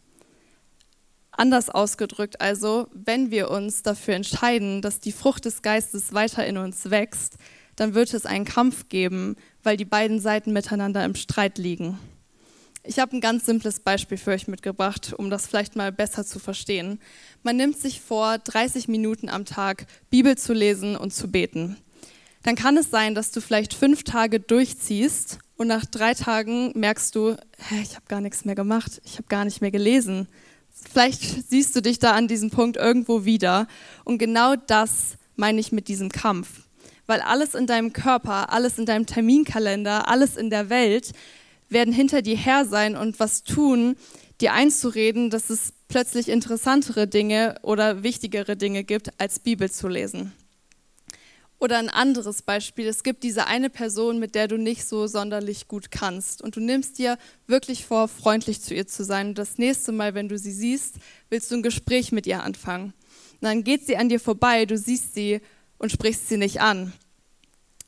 Anders 1.33 1.69
ausgedrückt 1.69 2.41
also, 2.41 2.87
wenn 2.93 3.33
wir 3.33 3.51
uns 3.51 3.83
dafür 3.83 4.15
entscheiden, 4.15 4.81
dass 4.81 5.01
die 5.01 5.11
Frucht 5.11 5.47
des 5.47 5.63
Geistes 5.63 6.13
weiter 6.13 6.47
in 6.47 6.57
uns 6.57 6.91
wächst, 6.91 7.39
dann 7.77 7.95
wird 7.95 8.13
es 8.15 8.27
einen 8.27 8.45
Kampf 8.45 8.89
geben, 8.89 9.37
weil 9.63 9.77
die 9.77 9.85
beiden 9.85 10.21
Seiten 10.21 10.53
miteinander 10.53 11.05
im 11.05 11.15
Streit 11.15 11.59
liegen. 11.59 11.99
Ich 12.87 12.99
habe 12.99 13.17
ein 13.17 13.23
ganz 13.23 13.47
simples 13.47 13.81
Beispiel 13.81 14.19
für 14.19 14.33
euch 14.33 14.47
mitgebracht, 14.47 15.15
um 15.17 15.31
das 15.31 15.47
vielleicht 15.47 15.75
mal 15.75 15.91
besser 15.91 16.27
zu 16.27 16.39
verstehen. 16.39 17.01
Man 17.43 17.57
nimmt 17.57 17.79
sich 17.79 18.03
vor, 18.03 18.37
30 18.37 18.89
Minuten 18.89 19.31
am 19.31 19.47
Tag 19.47 19.87
Bibel 20.11 20.37
zu 20.37 20.53
lesen 20.53 20.95
und 20.95 21.15
zu 21.15 21.31
beten. 21.31 21.79
Dann 22.43 22.57
kann 22.57 22.77
es 22.77 22.91
sein, 22.91 23.15
dass 23.15 23.31
du 23.31 23.41
vielleicht 23.41 23.73
fünf 23.73 24.05
Tage 24.05 24.39
durchziehst 24.39 25.39
und 25.57 25.67
nach 25.67 25.87
drei 25.87 26.13
Tagen 26.13 26.73
merkst 26.75 27.15
du, 27.15 27.37
hä, 27.57 27.81
ich 27.83 27.95
habe 27.95 28.05
gar 28.07 28.21
nichts 28.21 28.45
mehr 28.45 28.55
gemacht, 28.55 29.01
ich 29.05 29.15
habe 29.15 29.29
gar 29.29 29.47
nicht 29.47 29.63
mehr 29.63 29.71
gelesen. 29.71 30.29
Vielleicht 30.71 31.49
siehst 31.49 31.75
du 31.75 31.81
dich 31.81 31.99
da 32.01 32.13
an 32.13 32.29
diesem 32.29 32.51
Punkt 32.51 32.77
irgendwo 32.77 33.25
wieder. 33.25 33.67
Und 34.05 34.19
genau 34.19 34.57
das 34.57 35.17
meine 35.37 35.59
ich 35.59 35.73
mit 35.73 35.89
diesem 35.89 36.11
Kampf. 36.11 36.64
Weil 37.07 37.21
alles 37.21 37.55
in 37.55 37.67
deinem 37.67 37.93
Körper, 37.93 38.53
alles 38.53 38.79
in 38.79 38.87
deinem 38.87 39.07
Terminkalender, 39.07 40.09
alles 40.09 40.37
in 40.37 40.51
der 40.51 40.71
Welt 40.71 41.13
werden 41.69 41.93
hinter 41.93 42.23
dir 42.23 42.37
her 42.37 42.65
sein 42.65 42.97
und 42.97 43.21
was 43.21 43.43
tun, 43.43 43.97
dir 44.41 44.53
einzureden, 44.53 45.31
dass 45.31 45.51
es 45.51 45.73
plötzlich 45.89 46.29
interessantere 46.29 47.07
Dinge 47.07 47.57
oder 47.63 48.03
wichtigere 48.03 48.57
Dinge 48.57 48.85
gibt, 48.85 49.11
als 49.21 49.39
Bibel 49.39 49.71
zu 49.71 49.89
lesen. 49.89 50.33
Oder 51.65 51.79
ein 51.79 51.89
anderes 51.89 52.43
Beispiel, 52.43 52.87
es 52.89 53.05
gibt 53.05 53.23
diese 53.23 53.47
eine 53.47 53.71
Person, 53.71 54.19
mit 54.19 54.35
der 54.35 54.49
du 54.49 54.59
nicht 54.59 54.85
so 54.85 55.07
sonderlich 55.07 55.69
gut 55.69 55.91
kannst 55.91 56.43
und 56.43 56.57
du 56.57 56.61
nimmst 56.61 56.99
dir 56.99 57.17
wirklich 57.47 57.87
vor, 57.87 58.09
freundlich 58.09 58.61
zu 58.61 58.75
ihr 58.75 58.87
zu 58.87 59.05
sein 59.05 59.29
und 59.29 59.39
das 59.39 59.57
nächste 59.57 59.93
Mal, 59.93 60.15
wenn 60.15 60.29
du 60.29 60.37
sie 60.37 60.53
siehst, 60.53 60.97
willst 61.31 61.51
du 61.51 61.55
ein 61.55 61.63
Gespräch 61.63 62.13
mit 62.13 62.27
ihr 62.27 62.43
anfangen. 62.43 62.93
Und 63.35 63.43
dann 63.43 63.65
geht 63.65 63.87
sie 63.87 63.97
an 63.97 64.09
dir 64.09 64.21
vorbei, 64.21 64.67
du 64.67 64.77
siehst 64.77 65.15
sie 65.15 65.41
und 65.85 65.93
sprichst 65.93 66.31
sie 66.31 66.39
nicht 66.39 66.63
an. 66.63 66.95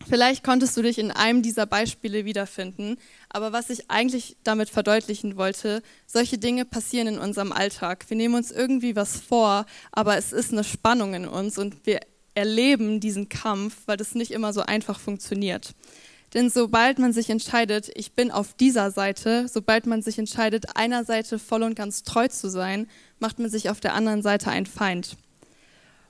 Vielleicht 0.06 0.44
konntest 0.44 0.76
du 0.76 0.82
dich 0.82 0.98
in 0.98 1.10
einem 1.10 1.40
dieser 1.40 1.64
Beispiele 1.64 2.26
wiederfinden, 2.26 2.98
aber 3.30 3.54
was 3.54 3.70
ich 3.70 3.90
eigentlich 3.90 4.36
damit 4.44 4.68
verdeutlichen 4.68 5.38
wollte, 5.38 5.82
solche 6.04 6.36
Dinge 6.36 6.66
passieren 6.66 7.08
in 7.08 7.18
unserem 7.18 7.52
Alltag. 7.52 8.04
Wir 8.08 8.18
nehmen 8.18 8.34
uns 8.34 8.50
irgendwie 8.50 8.96
was 8.96 9.18
vor, 9.18 9.64
aber 9.92 10.18
es 10.18 10.34
ist 10.34 10.52
eine 10.52 10.62
Spannung 10.62 11.14
in 11.14 11.26
uns 11.26 11.56
und 11.56 11.86
wir 11.86 12.00
erleben 12.34 13.00
diesen 13.00 13.30
Kampf, 13.30 13.74
weil 13.86 13.96
das 13.96 14.14
nicht 14.14 14.30
immer 14.30 14.52
so 14.52 14.60
einfach 14.60 15.00
funktioniert. 15.00 15.74
Denn 16.34 16.50
sobald 16.50 16.98
man 16.98 17.14
sich 17.14 17.30
entscheidet, 17.30 17.90
ich 17.94 18.12
bin 18.12 18.30
auf 18.30 18.52
dieser 18.52 18.90
Seite, 18.90 19.48
sobald 19.48 19.86
man 19.86 20.02
sich 20.02 20.18
entscheidet, 20.18 20.76
einer 20.76 21.04
Seite 21.04 21.38
voll 21.38 21.62
und 21.62 21.76
ganz 21.76 22.02
treu 22.02 22.28
zu 22.28 22.50
sein, 22.50 22.88
macht 23.20 23.38
man 23.38 23.48
sich 23.48 23.70
auf 23.70 23.80
der 23.80 23.94
anderen 23.94 24.20
Seite 24.20 24.50
ein 24.50 24.66
Feind. 24.66 25.16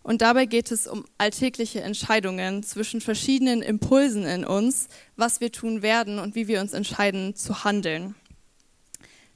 Und 0.07 0.23
dabei 0.23 0.47
geht 0.47 0.71
es 0.71 0.87
um 0.87 1.05
alltägliche 1.19 1.81
Entscheidungen 1.81 2.63
zwischen 2.63 3.01
verschiedenen 3.01 3.61
Impulsen 3.61 4.25
in 4.25 4.45
uns, 4.45 4.87
was 5.17 5.41
wir 5.41 5.51
tun 5.51 5.83
werden 5.83 6.21
und 6.21 6.37
wie 6.37 6.47
wir 6.47 6.61
uns 6.61 6.75
entscheiden 6.75 7.35
zu 7.35 7.65
handeln. 7.65 8.15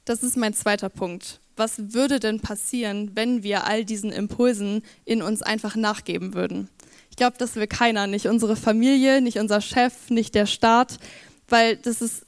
Das 0.05 0.23
ist 0.23 0.37
mein 0.37 0.53
zweiter 0.53 0.87
Punkt. 0.87 1.41
Was 1.57 1.93
würde 1.93 2.21
denn 2.21 2.39
passieren, 2.39 3.11
wenn 3.15 3.43
wir 3.43 3.65
all 3.65 3.83
diesen 3.83 4.13
Impulsen 4.13 4.81
in 5.03 5.21
uns 5.21 5.41
einfach 5.41 5.75
nachgeben 5.75 6.35
würden? 6.35 6.69
Ich 7.09 7.17
glaube, 7.17 7.35
das 7.37 7.57
will 7.57 7.67
keiner, 7.67 8.07
nicht 8.07 8.27
unsere 8.27 8.55
Familie, 8.55 9.19
nicht 9.19 9.39
unser 9.39 9.59
Chef, 9.59 10.09
nicht 10.09 10.35
der 10.35 10.45
Staat, 10.45 10.99
weil 11.49 11.75
das 11.75 12.01
ist, 12.01 12.25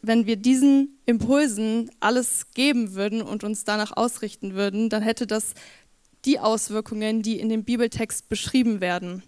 wenn 0.00 0.24
wir 0.24 0.36
diesen 0.36 0.98
Impulsen 1.04 1.90
alles 2.00 2.46
geben 2.54 2.94
würden 2.94 3.20
und 3.20 3.44
uns 3.44 3.64
danach 3.64 3.94
ausrichten 3.94 4.54
würden, 4.54 4.88
dann 4.88 5.02
hätte 5.02 5.26
das 5.26 5.52
die 6.24 6.38
Auswirkungen, 6.38 7.22
die 7.22 7.38
in 7.38 7.48
dem 7.48 7.64
Bibeltext 7.64 8.28
beschrieben 8.28 8.80
werden. 8.80 9.22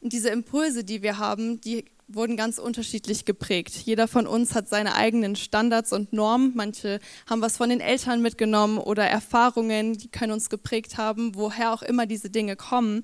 Und 0.00 0.12
diese 0.12 0.30
Impulse, 0.30 0.84
die 0.84 1.02
wir 1.02 1.18
haben, 1.18 1.60
die 1.60 1.84
wurden 2.14 2.36
ganz 2.36 2.58
unterschiedlich 2.58 3.24
geprägt. 3.24 3.74
Jeder 3.84 4.08
von 4.08 4.26
uns 4.26 4.54
hat 4.54 4.68
seine 4.68 4.94
eigenen 4.94 5.36
Standards 5.36 5.92
und 5.92 6.12
Normen. 6.12 6.52
Manche 6.54 6.98
haben 7.28 7.40
was 7.40 7.56
von 7.56 7.68
den 7.68 7.80
Eltern 7.80 8.22
mitgenommen 8.22 8.78
oder 8.78 9.04
Erfahrungen, 9.04 9.96
die 9.96 10.08
können 10.08 10.32
uns 10.32 10.50
geprägt 10.50 10.98
haben, 10.98 11.34
woher 11.34 11.72
auch 11.72 11.82
immer 11.82 12.06
diese 12.06 12.30
Dinge 12.30 12.56
kommen. 12.56 13.02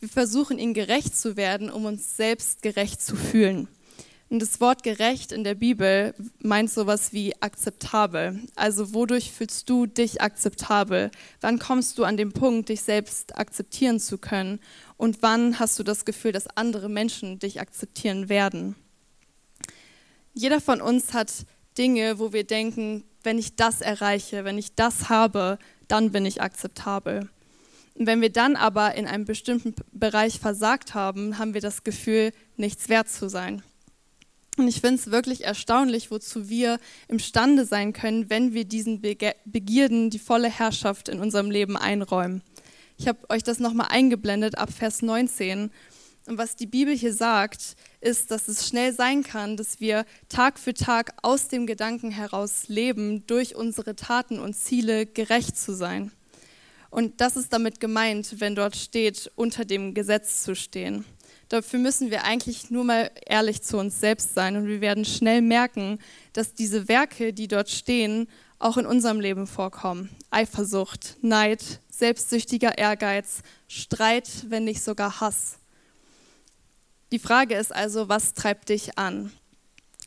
Wir 0.00 0.08
versuchen 0.08 0.58
ihnen 0.58 0.74
gerecht 0.74 1.16
zu 1.16 1.36
werden, 1.36 1.70
um 1.70 1.84
uns 1.84 2.16
selbst 2.16 2.62
gerecht 2.62 3.02
zu 3.02 3.16
fühlen. 3.16 3.68
Und 4.30 4.40
das 4.40 4.60
Wort 4.60 4.82
gerecht 4.82 5.32
in 5.32 5.44
der 5.44 5.54
Bibel 5.54 6.14
meint 6.40 6.70
sowas 6.70 7.12
wie 7.12 7.40
akzeptabel. 7.40 8.40
Also 8.56 8.94
wodurch 8.94 9.30
fühlst 9.30 9.68
du 9.68 9.86
dich 9.86 10.22
akzeptabel? 10.22 11.10
Wann 11.40 11.58
kommst 11.58 11.98
du 11.98 12.04
an 12.04 12.16
den 12.16 12.32
Punkt, 12.32 12.70
dich 12.70 12.82
selbst 12.82 13.36
akzeptieren 13.36 14.00
zu 14.00 14.18
können? 14.18 14.60
Und 14.96 15.22
wann 15.22 15.58
hast 15.58 15.78
du 15.78 15.82
das 15.82 16.04
Gefühl, 16.04 16.32
dass 16.32 16.48
andere 16.56 16.88
Menschen 16.88 17.38
dich 17.38 17.60
akzeptieren 17.60 18.28
werden? 18.28 18.76
Jeder 20.32 20.60
von 20.60 20.80
uns 20.80 21.12
hat 21.12 21.30
Dinge, 21.76 22.18
wo 22.18 22.32
wir 22.32 22.44
denken, 22.44 23.04
wenn 23.22 23.38
ich 23.38 23.56
das 23.56 23.80
erreiche, 23.80 24.44
wenn 24.44 24.58
ich 24.58 24.74
das 24.74 25.08
habe, 25.08 25.58
dann 25.86 26.12
bin 26.12 26.26
ich 26.26 26.42
akzeptabel. 26.42 27.28
Und 27.94 28.06
wenn 28.06 28.20
wir 28.20 28.30
dann 28.30 28.56
aber 28.56 28.94
in 28.94 29.06
einem 29.06 29.24
bestimmten 29.24 29.74
Bereich 29.92 30.40
versagt 30.40 30.94
haben, 30.94 31.38
haben 31.38 31.54
wir 31.54 31.60
das 31.60 31.84
Gefühl, 31.84 32.32
nichts 32.56 32.88
wert 32.88 33.08
zu 33.08 33.28
sein. 33.28 33.62
Und 34.56 34.68
ich 34.68 34.80
finde 34.80 34.96
es 34.96 35.10
wirklich 35.10 35.44
erstaunlich, 35.44 36.10
wozu 36.10 36.48
wir 36.48 36.78
imstande 37.08 37.66
sein 37.66 37.92
können, 37.92 38.30
wenn 38.30 38.54
wir 38.54 38.64
diesen 38.64 39.00
Begierden 39.00 40.10
die 40.10 40.18
volle 40.18 40.48
Herrschaft 40.48 41.08
in 41.08 41.20
unserem 41.20 41.50
Leben 41.50 41.76
einräumen. 41.76 42.42
Ich 42.96 43.08
habe 43.08 43.18
euch 43.28 43.42
das 43.42 43.58
nochmal 43.58 43.88
eingeblendet 43.90 44.56
ab 44.56 44.70
Vers 44.72 45.02
19. 45.02 45.70
Und 46.26 46.38
was 46.38 46.56
die 46.56 46.66
Bibel 46.66 46.96
hier 46.96 47.12
sagt, 47.12 47.76
ist, 48.00 48.30
dass 48.30 48.48
es 48.48 48.66
schnell 48.66 48.94
sein 48.94 49.24
kann, 49.24 49.56
dass 49.56 49.80
wir 49.80 50.06
Tag 50.28 50.58
für 50.58 50.72
Tag 50.72 51.12
aus 51.22 51.48
dem 51.48 51.66
Gedanken 51.66 52.10
heraus 52.10 52.68
leben, 52.68 53.26
durch 53.26 53.56
unsere 53.56 53.96
Taten 53.96 54.38
und 54.38 54.54
Ziele 54.54 55.04
gerecht 55.04 55.58
zu 55.58 55.74
sein. 55.74 56.12
Und 56.90 57.20
das 57.20 57.36
ist 57.36 57.52
damit 57.52 57.80
gemeint, 57.80 58.40
wenn 58.40 58.54
dort 58.54 58.76
steht, 58.76 59.30
unter 59.34 59.64
dem 59.64 59.94
Gesetz 59.94 60.44
zu 60.44 60.54
stehen. 60.54 61.04
Dafür 61.54 61.78
müssen 61.78 62.10
wir 62.10 62.24
eigentlich 62.24 62.72
nur 62.72 62.82
mal 62.82 63.12
ehrlich 63.26 63.62
zu 63.62 63.78
uns 63.78 64.00
selbst 64.00 64.34
sein 64.34 64.56
und 64.56 64.66
wir 64.66 64.80
werden 64.80 65.04
schnell 65.04 65.40
merken, 65.40 66.00
dass 66.32 66.52
diese 66.52 66.88
Werke, 66.88 67.32
die 67.32 67.46
dort 67.46 67.70
stehen, 67.70 68.26
auch 68.58 68.76
in 68.76 68.86
unserem 68.86 69.20
Leben 69.20 69.46
vorkommen. 69.46 70.10
Eifersucht, 70.30 71.16
Neid, 71.20 71.62
selbstsüchtiger 71.88 72.76
Ehrgeiz, 72.76 73.42
Streit, 73.68 74.28
wenn 74.48 74.64
nicht 74.64 74.82
sogar 74.82 75.20
Hass. 75.20 75.58
Die 77.12 77.20
Frage 77.20 77.54
ist 77.54 77.72
also, 77.72 78.08
was 78.08 78.34
treibt 78.34 78.68
dich 78.68 78.98
an? 78.98 79.30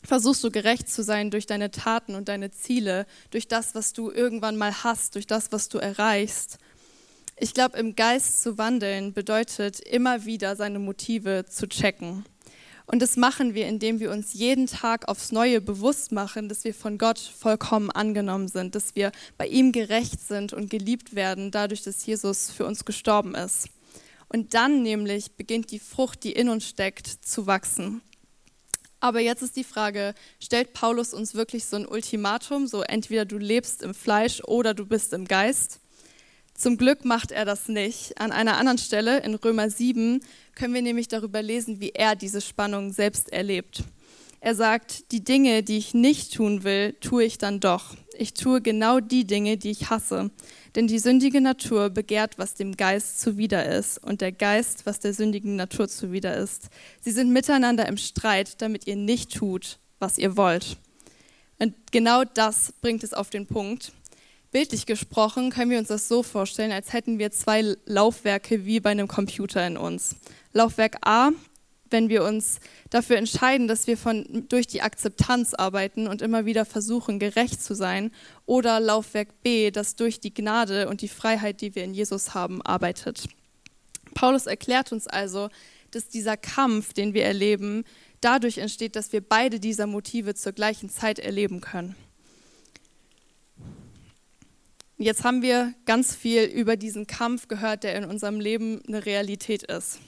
Versuchst 0.03 0.43
du 0.43 0.51
gerecht 0.51 0.89
zu 0.89 1.01
sein 1.01 1.31
durch 1.31 1.45
deine 1.45 1.71
Taten 1.71 2.15
und 2.15 2.27
deine 2.27 2.51
Ziele, 2.51 3.05
durch 3.31 3.47
das, 3.47 3.73
was 3.73 3.93
du 3.93 4.11
irgendwann 4.11 4.57
mal 4.57 4.83
hast, 4.83 5.15
durch 5.15 5.27
das, 5.27 5.53
was 5.53 5.69
du 5.69 5.77
erreichst? 5.77 6.57
Ich 7.39 7.53
glaube, 7.53 7.77
im 7.77 7.96
Geist 7.96 8.41
zu 8.41 8.58
wandeln 8.58 9.13
bedeutet 9.13 9.79
immer 9.79 10.25
wieder 10.25 10.56
seine 10.56 10.79
Motive 10.79 11.46
zu 11.48 11.70
checken. 11.70 12.25
Und 12.88 13.00
das 13.00 13.15
machen 13.15 13.53
wir, 13.53 13.67
indem 13.67 14.00
wir 14.00 14.10
uns 14.10 14.34
jeden 14.34 14.65
Tag 14.65 15.08
aufs 15.08 15.32
Neue 15.32 15.62
bewusst 15.62 16.12
machen, 16.12 16.50
dass 16.50 16.63
wir 16.63 16.74
von 16.74 16.98
Gott 16.98 17.20
vollkommen 17.20 17.91
angenommen 17.91 18.48
sind, 18.48 18.74
dass 18.74 18.96
wir 18.96 19.12
bei 19.38 19.46
ihm 19.46 19.72
gerecht 19.72 20.20
sind 20.20 20.51
und 20.51 20.72
geliebt 20.72 21.13
werden, 21.13 21.51
dadurch, 21.51 21.84
dass 21.84 22.03
Jesus 22.08 22.50
für 22.50 22.65
uns 22.65 22.86
gestorben 22.86 23.36
ist. 23.36 23.70
Und 24.29 24.56
dann 24.56 24.82
nämlich 24.82 25.34
beginnt 25.34 25.70
die 25.70 25.79
Frucht, 25.79 26.24
die 26.24 26.32
in 26.32 26.50
uns 26.50 26.67
steckt, 26.67 27.06
zu 27.06 27.46
wachsen. 27.46 28.01
Aber 29.00 29.20
jetzt 29.20 29.44
ist 29.44 29.58
die 29.58 29.63
Frage, 29.63 30.15
stellt 30.39 30.74
Paulus 30.74 31.13
uns 31.13 31.36
wirklich 31.36 31.65
so 31.65 31.75
ein 31.75 31.86
Ultimatum, 31.86 32.65
so 32.65 32.82
entweder 32.82 33.25
du 33.25 33.38
lebst 33.38 33.84
im 33.84 33.94
Fleisch 33.94 34.41
oder 34.44 34.74
du 34.74 34.88
bist 34.88 35.13
im 35.13 35.25
Geist? 35.25 35.82
Zum 36.57 36.77
Glück 36.77 37.05
macht 37.05 37.31
er 37.31 37.45
das 37.45 37.67
nicht. 37.67 38.19
An 38.19 38.31
einer 38.31 38.57
anderen 38.57 38.79
Stelle 38.79 39.19
in 39.19 39.35
Römer 39.35 39.69
7 39.69 40.21
können 40.55 40.73
wir 40.73 40.81
nämlich 40.81 41.07
darüber 41.07 41.43
lesen, 41.43 41.79
wie 41.79 41.91
er 41.91 42.15
diese 42.15 42.41
Spannung 42.41 42.91
selbst 42.91 43.31
erlebt. 43.31 43.83
Er 44.39 44.55
sagt, 44.55 45.11
die 45.11 45.23
Dinge, 45.23 45.61
die 45.61 45.77
ich 45.77 45.93
nicht 45.93 46.33
tun 46.33 46.63
will, 46.63 46.93
tue 46.99 47.25
ich 47.25 47.37
dann 47.37 47.59
doch. 47.59 47.95
Ich 48.17 48.33
tue 48.33 48.59
genau 48.61 48.99
die 48.99 49.25
Dinge, 49.25 49.57
die 49.57 49.69
ich 49.69 49.91
hasse. 49.91 50.31
Denn 50.75 50.87
die 50.87 50.97
sündige 50.97 51.41
Natur 51.41 51.91
begehrt, 51.91 52.39
was 52.39 52.55
dem 52.55 52.75
Geist 52.75 53.21
zuwider 53.21 53.63
ist, 53.63 54.03
und 54.03 54.21
der 54.21 54.31
Geist, 54.31 54.87
was 54.87 54.99
der 54.99 55.13
sündigen 55.13 55.57
Natur 55.57 55.87
zuwider 55.87 56.35
ist. 56.37 56.69
Sie 57.01 57.11
sind 57.11 57.31
miteinander 57.31 57.87
im 57.87 57.97
Streit, 57.97 58.63
damit 58.63 58.87
ihr 58.87 58.95
nicht 58.95 59.31
tut, 59.31 59.77
was 59.99 60.17
ihr 60.17 60.35
wollt. 60.35 60.77
Und 61.59 61.75
genau 61.91 62.23
das 62.23 62.73
bringt 62.81 63.03
es 63.03 63.13
auf 63.13 63.29
den 63.29 63.45
Punkt. 63.45 63.91
Bildlich 64.51 64.85
gesprochen 64.85 65.49
können 65.49 65.71
wir 65.71 65.79
uns 65.79 65.89
das 65.89 66.07
so 66.07 66.23
vorstellen, 66.23 66.71
als 66.71 66.93
hätten 66.93 67.19
wir 67.19 67.31
zwei 67.31 67.75
Laufwerke 67.85 68.65
wie 68.65 68.79
bei 68.79 68.91
einem 68.91 69.07
Computer 69.07 69.65
in 69.65 69.77
uns. 69.77 70.15
Laufwerk 70.53 70.97
A 71.01 71.31
wenn 71.91 72.09
wir 72.09 72.23
uns 72.23 72.59
dafür 72.89 73.17
entscheiden, 73.17 73.67
dass 73.67 73.87
wir 73.87 73.97
von, 73.97 74.45
durch 74.49 74.67
die 74.67 74.81
Akzeptanz 74.81 75.53
arbeiten 75.53 76.07
und 76.07 76.21
immer 76.21 76.45
wieder 76.45 76.65
versuchen, 76.65 77.19
gerecht 77.19 77.61
zu 77.61 77.75
sein, 77.75 78.11
oder 78.45 78.79
Laufwerk 78.79 79.41
B, 79.43 79.71
das 79.71 79.95
durch 79.95 80.19
die 80.19 80.33
Gnade 80.33 80.87
und 80.89 81.01
die 81.01 81.07
Freiheit, 81.07 81.61
die 81.61 81.75
wir 81.75 81.83
in 81.83 81.93
Jesus 81.93 82.33
haben, 82.33 82.61
arbeitet. 82.61 83.27
Paulus 84.13 84.45
erklärt 84.45 84.91
uns 84.91 85.07
also, 85.07 85.49
dass 85.91 86.09
dieser 86.09 86.37
Kampf, 86.37 86.93
den 86.93 87.13
wir 87.13 87.23
erleben, 87.23 87.83
dadurch 88.21 88.57
entsteht, 88.57 88.95
dass 88.95 89.13
wir 89.13 89.21
beide 89.21 89.59
dieser 89.59 89.87
Motive 89.87 90.35
zur 90.35 90.53
gleichen 90.53 90.89
Zeit 90.89 91.19
erleben 91.19 91.61
können. 91.61 91.95
Jetzt 94.97 95.23
haben 95.23 95.41
wir 95.41 95.73
ganz 95.85 96.15
viel 96.15 96.43
über 96.43 96.75
diesen 96.75 97.05
Kampf 97.05 97.47
gehört, 97.47 97.83
der 97.83 97.95
in 97.95 98.05
unserem 98.05 98.39
Leben 98.39 98.81
eine 98.87 99.05
Realität 99.05 99.63
ist 99.63 99.99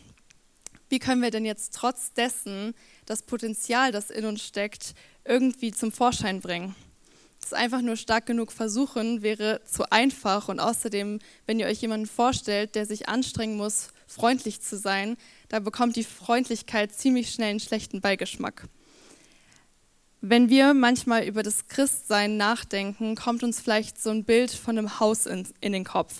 wie 0.89 0.99
können 0.99 1.21
wir 1.21 1.31
denn 1.31 1.45
jetzt 1.45 1.75
trotz 1.75 2.13
dessen 2.13 2.73
das 3.05 3.21
Potenzial, 3.21 3.91
das 3.91 4.09
in 4.09 4.25
uns 4.25 4.43
steckt, 4.43 4.95
irgendwie 5.23 5.71
zum 5.71 5.91
Vorschein 5.91 6.41
bringen? 6.41 6.75
Das 7.41 7.53
einfach 7.53 7.81
nur 7.81 7.95
stark 7.95 8.25
genug 8.25 8.51
versuchen 8.51 9.21
wäre 9.21 9.61
zu 9.63 9.89
einfach 9.91 10.49
und 10.49 10.59
außerdem, 10.59 11.19
wenn 11.45 11.59
ihr 11.59 11.67
euch 11.67 11.81
jemanden 11.81 12.07
vorstellt, 12.07 12.75
der 12.75 12.85
sich 12.85 13.07
anstrengen 13.07 13.55
muss, 13.55 13.93
freundlich 14.07 14.61
zu 14.61 14.77
sein, 14.77 15.15
da 15.47 15.59
bekommt 15.59 15.95
die 15.95 16.03
Freundlichkeit 16.03 16.93
ziemlich 16.93 17.31
schnell 17.31 17.51
einen 17.51 17.59
schlechten 17.59 18.01
Beigeschmack. 18.01 18.67
Wenn 20.21 20.49
wir 20.49 20.73
manchmal 20.73 21.23
über 21.23 21.43
das 21.43 21.69
Christsein 21.69 22.35
nachdenken, 22.35 23.15
kommt 23.15 23.41
uns 23.41 23.61
vielleicht 23.61 24.01
so 24.01 24.09
ein 24.09 24.25
Bild 24.25 24.51
von 24.51 24.77
einem 24.77 24.99
Haus 24.99 25.25
in, 25.25 25.47
in 25.61 25.71
den 25.71 25.85
Kopf. 25.85 26.13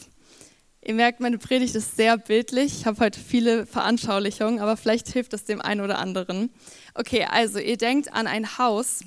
Ihr 0.81 0.93
merkt, 0.93 1.19
meine 1.19 1.37
Predigt 1.37 1.75
ist 1.75 1.97
sehr 1.97 2.17
bildlich. 2.17 2.79
Ich 2.79 2.85
habe 2.85 3.01
heute 3.01 3.19
viele 3.19 3.65
Veranschaulichungen, 3.65 4.61
aber 4.61 4.77
vielleicht 4.77 5.09
hilft 5.09 5.33
es 5.33 5.43
dem 5.43 5.59
einen 5.59 5.81
oder 5.81 5.99
anderen. 5.99 6.49
Okay, 6.93 7.25
also 7.29 7.59
ihr 7.59 7.75
denkt 7.75 8.13
an 8.13 8.25
ein 8.25 8.57
Haus 8.57 9.03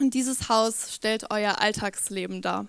und 0.00 0.14
dieses 0.14 0.48
Haus 0.48 0.94
stellt 0.94 1.30
euer 1.30 1.60
Alltagsleben 1.60 2.40
dar. 2.40 2.66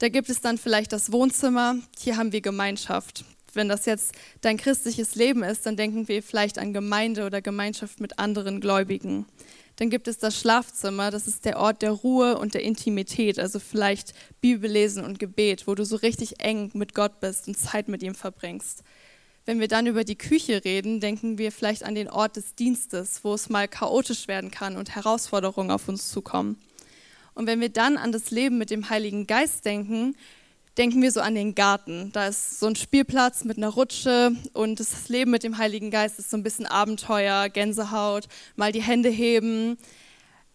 Da 0.00 0.08
gibt 0.08 0.28
es 0.28 0.40
dann 0.40 0.58
vielleicht 0.58 0.92
das 0.92 1.12
Wohnzimmer, 1.12 1.76
hier 1.96 2.16
haben 2.16 2.32
wir 2.32 2.40
Gemeinschaft. 2.40 3.24
Wenn 3.54 3.68
das 3.68 3.86
jetzt 3.86 4.14
dein 4.40 4.56
christliches 4.56 5.14
Leben 5.14 5.44
ist, 5.44 5.64
dann 5.64 5.76
denken 5.76 6.08
wir 6.08 6.24
vielleicht 6.24 6.58
an 6.58 6.72
Gemeinde 6.72 7.24
oder 7.24 7.40
Gemeinschaft 7.40 8.00
mit 8.00 8.18
anderen 8.18 8.60
Gläubigen. 8.60 9.26
Dann 9.76 9.90
gibt 9.90 10.08
es 10.08 10.16
das 10.16 10.38
Schlafzimmer, 10.38 11.10
das 11.10 11.26
ist 11.26 11.44
der 11.44 11.58
Ort 11.58 11.82
der 11.82 11.90
Ruhe 11.90 12.38
und 12.38 12.54
der 12.54 12.62
Intimität, 12.62 13.38
also 13.38 13.58
vielleicht 13.58 14.14
Bibellesen 14.40 15.04
und 15.04 15.18
Gebet, 15.18 15.66
wo 15.66 15.74
du 15.74 15.84
so 15.84 15.96
richtig 15.96 16.40
eng 16.40 16.70
mit 16.72 16.94
Gott 16.94 17.20
bist 17.20 17.46
und 17.46 17.58
Zeit 17.58 17.88
mit 17.88 18.02
ihm 18.02 18.14
verbringst. 18.14 18.82
Wenn 19.44 19.60
wir 19.60 19.68
dann 19.68 19.86
über 19.86 20.02
die 20.02 20.16
Küche 20.16 20.64
reden, 20.64 20.98
denken 20.98 21.38
wir 21.38 21.52
vielleicht 21.52 21.84
an 21.84 21.94
den 21.94 22.08
Ort 22.08 22.36
des 22.36 22.54
Dienstes, 22.54 23.20
wo 23.22 23.34
es 23.34 23.48
mal 23.48 23.68
chaotisch 23.68 24.28
werden 24.28 24.50
kann 24.50 24.76
und 24.76 24.96
Herausforderungen 24.96 25.70
auf 25.70 25.88
uns 25.88 26.10
zukommen. 26.10 26.58
Und 27.34 27.46
wenn 27.46 27.60
wir 27.60 27.68
dann 27.68 27.98
an 27.98 28.12
das 28.12 28.30
Leben 28.30 28.56
mit 28.56 28.70
dem 28.70 28.88
Heiligen 28.88 29.26
Geist 29.26 29.66
denken, 29.66 30.16
denken 30.78 31.02
wir 31.02 31.10
so 31.10 31.20
an 31.20 31.34
den 31.34 31.54
Garten. 31.54 32.10
Da 32.12 32.26
ist 32.28 32.60
so 32.60 32.66
ein 32.66 32.76
Spielplatz 32.76 33.44
mit 33.44 33.56
einer 33.56 33.68
Rutsche 33.68 34.32
und 34.52 34.78
das 34.78 35.08
Leben 35.08 35.30
mit 35.30 35.42
dem 35.42 35.58
Heiligen 35.58 35.90
Geist 35.90 36.18
ist 36.18 36.30
so 36.30 36.36
ein 36.36 36.42
bisschen 36.42 36.66
Abenteuer, 36.66 37.48
Gänsehaut, 37.48 38.28
mal 38.56 38.72
die 38.72 38.82
Hände 38.82 39.08
heben. 39.08 39.78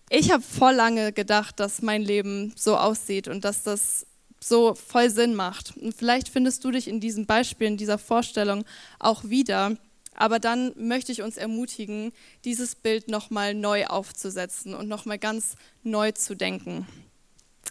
Ich 0.09 0.31
habe 0.31 0.43
voll 0.43 0.73
lange 0.73 1.13
gedacht, 1.13 1.59
dass 1.59 1.81
mein 1.81 2.01
Leben 2.01 2.53
so 2.55 2.77
aussieht 2.77 3.27
und 3.27 3.45
dass 3.45 3.63
das 3.63 4.05
so 4.43 4.75
voll 4.75 5.09
Sinn 5.09 5.35
macht. 5.35 5.77
Und 5.77 5.93
vielleicht 5.93 6.29
findest 6.29 6.63
du 6.63 6.71
dich 6.71 6.87
in 6.87 6.99
diesem 6.99 7.25
Beispiel, 7.25 7.67
in 7.67 7.77
dieser 7.77 7.97
Vorstellung 7.97 8.65
auch 8.99 9.23
wieder. 9.23 9.77
Aber 10.15 10.39
dann 10.39 10.73
möchte 10.75 11.11
ich 11.11 11.21
uns 11.21 11.37
ermutigen, 11.37 12.11
dieses 12.43 12.75
Bild 12.75 13.07
nochmal 13.07 13.53
neu 13.53 13.85
aufzusetzen 13.85 14.73
und 14.73 14.87
nochmal 14.87 15.17
ganz 15.17 15.55
neu 15.83 16.11
zu 16.11 16.35
denken. 16.35 16.85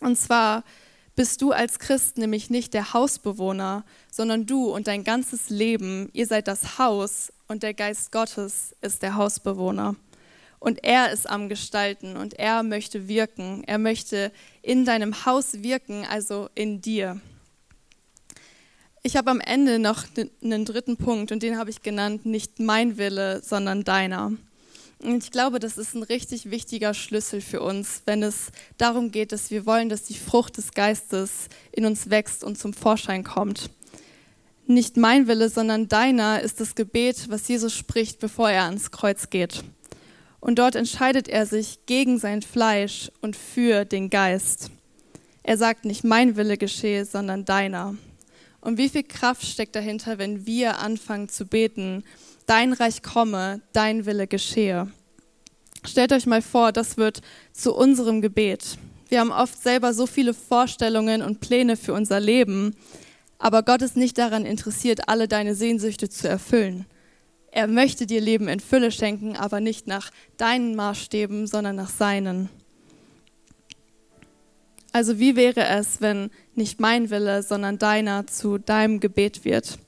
Und 0.01 0.17
zwar 0.17 0.65
bist 1.21 1.43
du 1.43 1.53
als 1.53 1.79
Christ 1.79 2.17
nämlich 2.17 2.49
nicht 2.49 2.73
der 2.73 2.95
Hausbewohner, 2.95 3.85
sondern 4.11 4.47
du 4.47 4.75
und 4.75 4.87
dein 4.87 5.05
ganzes 5.05 5.51
Leben, 5.51 6.09
ihr 6.15 6.27
seid 6.27 6.49
das 6.49 6.79
Haus 6.79 7.31
und 7.47 7.63
der 7.63 7.75
Geist 7.75 8.11
Gottes 8.11 8.75
ist 8.81 9.03
der 9.03 9.17
Hausbewohner. 9.17 9.97
Und 10.61 10.83
er 10.83 11.13
ist 11.13 11.29
am 11.29 11.51
Gestalten 11.51 12.17
und 12.17 12.39
er 12.39 12.63
möchte 12.63 13.07
wirken. 13.07 13.63
Er 13.67 13.77
möchte 13.77 14.33
in 14.63 14.87
deinem 14.87 15.27
Haus 15.27 15.63
wirken, 15.63 16.07
also 16.09 16.49
in 16.55 16.81
dir. 16.81 17.21
Ich 19.03 19.19
habe 19.19 19.31
am 19.31 19.41
Ende 19.41 19.79
noch 19.79 20.05
einen 20.43 20.65
dritten 20.65 20.97
Punkt 20.97 21.33
und 21.33 21.43
den 21.43 21.59
habe 21.59 21.69
ich 21.69 21.83
genannt, 21.83 22.25
nicht 22.25 22.61
mein 22.61 22.97
Wille, 22.97 23.43
sondern 23.43 23.85
deiner. 23.85 24.33
Und 25.03 25.25
ich 25.25 25.31
glaube, 25.31 25.61
das 25.61 25.79
ist 25.79 25.95
ein 25.95 26.03
richtig 26.03 26.51
wichtiger 26.51 26.93
Schlüssel 26.93 27.41
für 27.41 27.63
uns, 27.63 28.03
wenn 28.05 28.23
es 28.23 28.53
darum 28.77 29.11
geht, 29.11 29.33
dass 29.33 29.51
wir 29.51 29.65
wollen, 29.65 29.89
dass 29.89 30.03
die 30.03 30.15
Frucht 30.15 30.59
des 30.59 30.73
Geistes 30.73 31.49
in 31.73 31.87
uns 31.87 32.11
wächst 32.11 32.45
und 32.45 32.59
zum 32.59 32.75
Vorschein 32.75 33.25
kommt. 33.25 33.71
Nicht 34.67 34.99
mein 34.99 35.27
Wille, 35.27 35.49
sondern 35.49 35.89
deiner 35.89 36.43
ist 36.43 36.61
das 36.61 36.75
Gebet, 36.75 37.31
was 37.31 37.49
Jesus 37.49 37.75
spricht, 37.75 38.21
bevor 38.21 38.51
er 38.51 38.65
ans 38.65 38.91
Kreuz 38.91 39.31
geht. 39.31 39.65
Und 40.39 40.59
dort 40.59 40.75
entscheidet 40.75 41.29
er 41.29 41.47
sich 41.47 41.81
gegen 41.87 42.19
sein 42.19 42.43
Fleisch 42.43 43.11
und 43.23 43.37
für 43.37 43.85
den 43.85 44.11
Geist. 44.11 44.71
Er 45.43 45.57
sagt 45.57 45.87
nicht, 45.87 46.05
mein 46.05 46.37
Wille 46.37 46.59
geschehe, 46.59 47.07
sondern 47.07 47.47
deiner. 47.47 47.97
Und 48.61 48.77
wie 48.77 48.91
viel 48.91 49.03
Kraft 49.03 49.47
steckt 49.47 49.75
dahinter, 49.75 50.19
wenn 50.19 50.47
wir 50.47 50.79
anfangen 50.79 51.31
zu 51.31 51.47
beten, 51.47 52.05
dein 52.51 52.73
Reich 52.73 53.05
komme, 53.05 53.61
dein 53.73 54.07
Wille 54.07 54.27
geschehe. 54.27 54.89
Stellt 55.85 56.13
euch 56.13 56.27
mal 56.27 56.43
vor, 56.43 56.73
das 56.73 56.97
wird 56.97 57.21
zu 57.53 57.73
unserem 57.73 58.21
Gebet. 58.21 58.77
Wir 59.09 59.21
haben 59.21 59.31
oft 59.31 59.63
selber 59.63 59.95
so 59.95 60.05
viele 60.05 60.35
Vorstellungen 60.35 61.23
und 61.23 61.39
Pläne 61.39 61.77
für 61.77 61.93
unser 61.93 62.19
Leben, 62.19 62.75
aber 63.39 63.63
Gott 63.63 63.83
ist 63.83 63.97
nicht 63.97 64.19
daran 64.19 64.45
interessiert, 64.45 65.09
alle 65.09 65.29
deine 65.29 65.55
Sehnsüchte 65.55 66.09
zu 66.09 66.29
erfüllen. 66.29 66.87
Er 67.53 67.69
möchte 67.69 68.05
dir 68.05 68.21
Leben 68.21 68.49
in 68.49 68.59
Fülle 68.59 68.91
schenken, 68.91 69.37
aber 69.37 69.61
nicht 69.61 69.87
nach 69.87 70.11
deinen 70.37 70.75
Maßstäben, 70.75 71.47
sondern 71.47 71.77
nach 71.77 71.91
seinen. 71.91 72.49
Also 74.91 75.21
wie 75.21 75.37
wäre 75.37 75.69
es, 75.69 76.01
wenn 76.01 76.31
nicht 76.57 76.81
mein 76.81 77.11
Wille, 77.11 77.45
sondern 77.45 77.79
deiner 77.79 78.27
zu 78.27 78.59
deinem 78.59 78.99
Gebet 78.99 79.45
wird? 79.45 79.79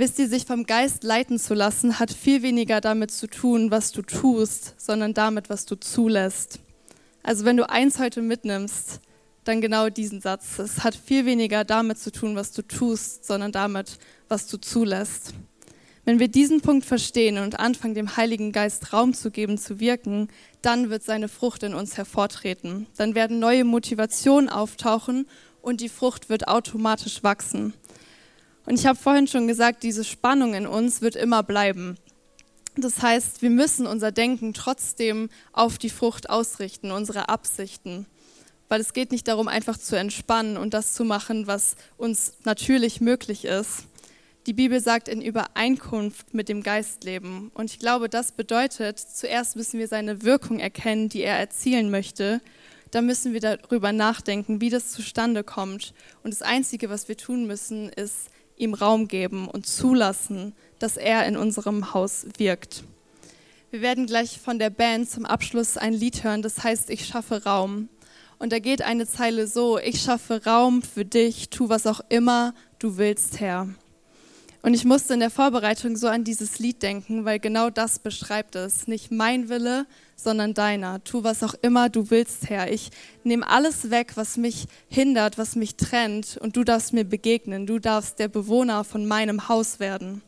Wisst 0.00 0.18
ihr, 0.18 0.30
sich 0.30 0.46
vom 0.46 0.64
Geist 0.64 1.04
leiten 1.04 1.38
zu 1.38 1.52
lassen, 1.52 1.98
hat 1.98 2.10
viel 2.10 2.40
weniger 2.40 2.80
damit 2.80 3.10
zu 3.10 3.26
tun, 3.26 3.70
was 3.70 3.92
du 3.92 4.00
tust, 4.00 4.74
sondern 4.78 5.12
damit, 5.12 5.50
was 5.50 5.66
du 5.66 5.74
zulässt. 5.74 6.58
Also 7.22 7.44
wenn 7.44 7.58
du 7.58 7.68
eins 7.68 7.98
heute 7.98 8.22
mitnimmst, 8.22 9.02
dann 9.44 9.60
genau 9.60 9.90
diesen 9.90 10.22
Satz. 10.22 10.58
Es 10.58 10.84
hat 10.84 10.94
viel 10.94 11.26
weniger 11.26 11.64
damit 11.64 11.98
zu 11.98 12.10
tun, 12.10 12.34
was 12.34 12.52
du 12.52 12.62
tust, 12.62 13.26
sondern 13.26 13.52
damit, 13.52 13.98
was 14.26 14.46
du 14.46 14.56
zulässt. 14.56 15.34
Wenn 16.06 16.18
wir 16.18 16.28
diesen 16.28 16.62
Punkt 16.62 16.86
verstehen 16.86 17.36
und 17.36 17.60
anfangen, 17.60 17.94
dem 17.94 18.16
Heiligen 18.16 18.52
Geist 18.52 18.94
Raum 18.94 19.12
zu 19.12 19.30
geben, 19.30 19.58
zu 19.58 19.80
wirken, 19.80 20.28
dann 20.62 20.88
wird 20.88 21.02
seine 21.02 21.28
Frucht 21.28 21.62
in 21.62 21.74
uns 21.74 21.98
hervortreten. 21.98 22.86
Dann 22.96 23.14
werden 23.14 23.38
neue 23.38 23.64
Motivationen 23.64 24.48
auftauchen 24.48 25.26
und 25.60 25.82
die 25.82 25.90
Frucht 25.90 26.30
wird 26.30 26.48
automatisch 26.48 27.22
wachsen. 27.22 27.74
Und 28.66 28.78
ich 28.78 28.86
habe 28.86 28.98
vorhin 28.98 29.26
schon 29.26 29.46
gesagt, 29.46 29.82
diese 29.82 30.04
Spannung 30.04 30.54
in 30.54 30.66
uns 30.66 31.02
wird 31.02 31.16
immer 31.16 31.42
bleiben. 31.42 31.96
Das 32.76 33.02
heißt, 33.02 33.42
wir 33.42 33.50
müssen 33.50 33.86
unser 33.86 34.12
Denken 34.12 34.54
trotzdem 34.54 35.28
auf 35.52 35.78
die 35.78 35.90
Frucht 35.90 36.30
ausrichten, 36.30 36.90
unsere 36.90 37.28
Absichten. 37.28 38.06
Weil 38.68 38.80
es 38.80 38.92
geht 38.92 39.10
nicht 39.10 39.26
darum, 39.26 39.48
einfach 39.48 39.76
zu 39.76 39.96
entspannen 39.96 40.56
und 40.56 40.74
das 40.74 40.94
zu 40.94 41.04
machen, 41.04 41.46
was 41.46 41.74
uns 41.96 42.34
natürlich 42.44 43.00
möglich 43.00 43.44
ist. 43.44 43.84
Die 44.46 44.52
Bibel 44.52 44.80
sagt 44.80 45.08
in 45.08 45.20
Übereinkunft 45.20 46.32
mit 46.32 46.48
dem 46.48 46.62
Geist 46.62 47.04
leben. 47.04 47.50
Und 47.54 47.70
ich 47.70 47.78
glaube, 47.78 48.08
das 48.08 48.32
bedeutet, 48.32 48.98
zuerst 48.98 49.56
müssen 49.56 49.78
wir 49.78 49.88
seine 49.88 50.22
Wirkung 50.22 50.60
erkennen, 50.60 51.08
die 51.08 51.22
er 51.22 51.36
erzielen 51.38 51.90
möchte. 51.90 52.40
Dann 52.90 53.06
müssen 53.06 53.32
wir 53.32 53.40
darüber 53.40 53.92
nachdenken, 53.92 54.60
wie 54.60 54.70
das 54.70 54.92
zustande 54.92 55.44
kommt. 55.44 55.92
Und 56.22 56.32
das 56.32 56.42
Einzige, 56.42 56.88
was 56.88 57.08
wir 57.08 57.16
tun 57.16 57.46
müssen, 57.46 57.90
ist 57.90 58.30
ihm 58.60 58.74
Raum 58.74 59.08
geben 59.08 59.48
und 59.48 59.66
zulassen, 59.66 60.54
dass 60.78 60.96
er 60.96 61.26
in 61.26 61.36
unserem 61.36 61.92
Haus 61.94 62.26
wirkt. 62.38 62.84
Wir 63.70 63.82
werden 63.82 64.06
gleich 64.06 64.40
von 64.40 64.58
der 64.58 64.70
Band 64.70 65.08
zum 65.08 65.24
Abschluss 65.24 65.76
ein 65.76 65.92
Lied 65.92 66.24
hören, 66.24 66.42
das 66.42 66.62
heißt 66.62 66.90
Ich 66.90 67.06
schaffe 67.06 67.44
Raum. 67.44 67.88
Und 68.38 68.52
da 68.52 68.58
geht 68.58 68.82
eine 68.82 69.06
Zeile 69.06 69.46
so, 69.46 69.78
ich 69.78 70.00
schaffe 70.00 70.44
Raum 70.44 70.82
für 70.82 71.04
dich, 71.04 71.50
tu 71.50 71.68
was 71.68 71.86
auch 71.86 72.00
immer 72.08 72.54
du 72.78 72.96
willst, 72.96 73.38
Herr. 73.38 73.68
Und 74.62 74.74
ich 74.74 74.84
musste 74.84 75.14
in 75.14 75.20
der 75.20 75.30
Vorbereitung 75.30 75.96
so 75.96 76.06
an 76.08 76.22
dieses 76.22 76.58
Lied 76.58 76.82
denken, 76.82 77.24
weil 77.24 77.38
genau 77.38 77.70
das 77.70 77.98
beschreibt 77.98 78.56
es. 78.56 78.86
Nicht 78.86 79.10
mein 79.10 79.48
Wille, 79.48 79.86
sondern 80.16 80.52
deiner. 80.52 81.02
Tu 81.02 81.24
was 81.24 81.42
auch 81.42 81.54
immer 81.62 81.88
du 81.88 82.10
willst, 82.10 82.50
Herr. 82.50 82.70
Ich 82.70 82.90
nehme 83.24 83.48
alles 83.48 83.90
weg, 83.90 84.12
was 84.16 84.36
mich 84.36 84.66
hindert, 84.88 85.38
was 85.38 85.56
mich 85.56 85.76
trennt, 85.76 86.36
und 86.36 86.56
du 86.56 86.64
darfst 86.64 86.92
mir 86.92 87.04
begegnen. 87.04 87.66
Du 87.66 87.78
darfst 87.78 88.18
der 88.18 88.28
Bewohner 88.28 88.84
von 88.84 89.06
meinem 89.06 89.48
Haus 89.48 89.80
werden. 89.80 90.20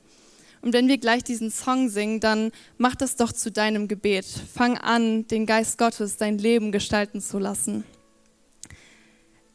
Und 0.62 0.72
wenn 0.72 0.88
wir 0.88 0.96
gleich 0.96 1.24
diesen 1.24 1.50
Song 1.50 1.90
singen, 1.90 2.20
dann 2.20 2.52
mach 2.78 2.94
das 2.94 3.16
doch 3.16 3.32
zu 3.32 3.50
deinem 3.50 3.86
Gebet. 3.86 4.24
Fang 4.24 4.78
an, 4.78 5.26
den 5.26 5.44
Geist 5.44 5.76
Gottes 5.76 6.16
dein 6.16 6.38
Leben 6.38 6.72
gestalten 6.72 7.20
zu 7.20 7.38
lassen. 7.38 7.84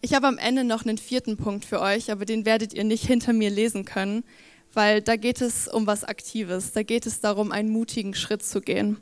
Ich 0.02 0.14
habe 0.14 0.28
am 0.28 0.38
Ende 0.38 0.64
noch 0.64 0.86
einen 0.86 1.00
vierten 1.00 1.38
Punkt 1.38 1.66
für 1.66 1.82
euch, 1.82 2.12
aber 2.12 2.26
den 2.26 2.46
werdet 2.46 2.74
ihr 2.74 2.84
nicht 2.84 3.06
hinter 3.06 3.34
mir 3.34 3.50
lesen 3.50 3.84
können 3.84 4.24
weil 4.78 5.02
da 5.02 5.16
geht 5.16 5.42
es 5.42 5.68
um 5.68 5.88
was 5.88 6.04
Aktives, 6.04 6.72
da 6.72 6.84
geht 6.84 7.08
es 7.08 7.20
darum, 7.20 7.52
einen 7.52 7.70
mutigen 7.70 8.14
Schritt 8.14 8.46
zu 8.46 8.62
gehen. 8.62 8.98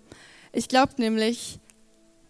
Ich 0.54 0.70
glaube 0.70 0.94
nämlich, 1.00 1.60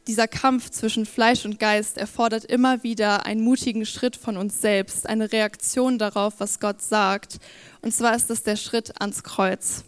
dieser 0.08 0.28
Kampf 0.28 0.72
zwischen 0.72 1.06
Fleisch 1.06 1.46
und 1.46 1.60
Geist 1.60 2.00
erfordert 2.00 2.44
immer 2.46 2.82
wieder 2.82 3.28
einen 3.28 3.44
mutigen 3.44 3.86
Schritt 3.86 4.16
von 4.16 4.36
uns 4.36 4.62
selbst, 4.62 5.08
eine 5.08 5.32
Reaktion 5.32 6.00
darauf, 6.00 6.40
was 6.40 6.60
Gott 6.60 6.82
sagt. 6.82 7.38
Und 7.84 7.94
zwar 7.94 8.16
ist 8.16 8.32
das 8.32 8.42
der 8.42 8.56
Schritt 8.56 9.00
ans 9.00 9.22
Kreuz. 9.22 9.84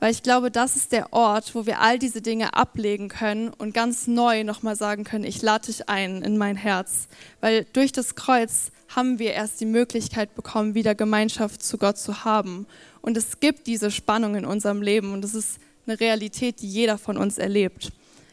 Weil 0.00 0.12
ich 0.12 0.22
glaube, 0.22 0.50
das 0.50 0.76
ist 0.76 0.92
der 0.92 1.12
Ort, 1.12 1.54
wo 1.54 1.66
wir 1.66 1.80
all 1.80 1.98
diese 1.98 2.22
Dinge 2.22 2.54
ablegen 2.54 3.08
können 3.08 3.50
und 3.50 3.74
ganz 3.74 4.06
neu 4.06 4.44
nochmal 4.44 4.74
sagen 4.74 5.04
können, 5.04 5.24
ich 5.24 5.42
lade 5.42 5.66
dich 5.66 5.88
ein 5.90 6.22
in 6.22 6.38
mein 6.38 6.56
Herz. 6.56 7.06
Weil 7.42 7.66
durch 7.74 7.92
das 7.92 8.14
Kreuz 8.14 8.72
haben 8.88 9.18
wir 9.18 9.34
erst 9.34 9.60
die 9.60 9.66
Möglichkeit 9.66 10.34
bekommen, 10.34 10.74
wieder 10.74 10.94
Gemeinschaft 10.94 11.62
zu 11.62 11.76
Gott 11.76 11.98
zu 11.98 12.24
haben. 12.24 12.66
Und 13.02 13.16
es 13.18 13.40
gibt 13.40 13.66
diese 13.66 13.90
Spannung 13.90 14.34
in 14.34 14.46
unserem 14.46 14.80
Leben 14.80 15.12
und 15.12 15.24
es 15.24 15.34
ist 15.34 15.60
eine 15.86 16.00
Realität, 16.00 16.62
die 16.62 16.68
jeder 16.68 16.96
von 16.96 17.18
uns 17.18 17.36
erlebt. 17.36 17.92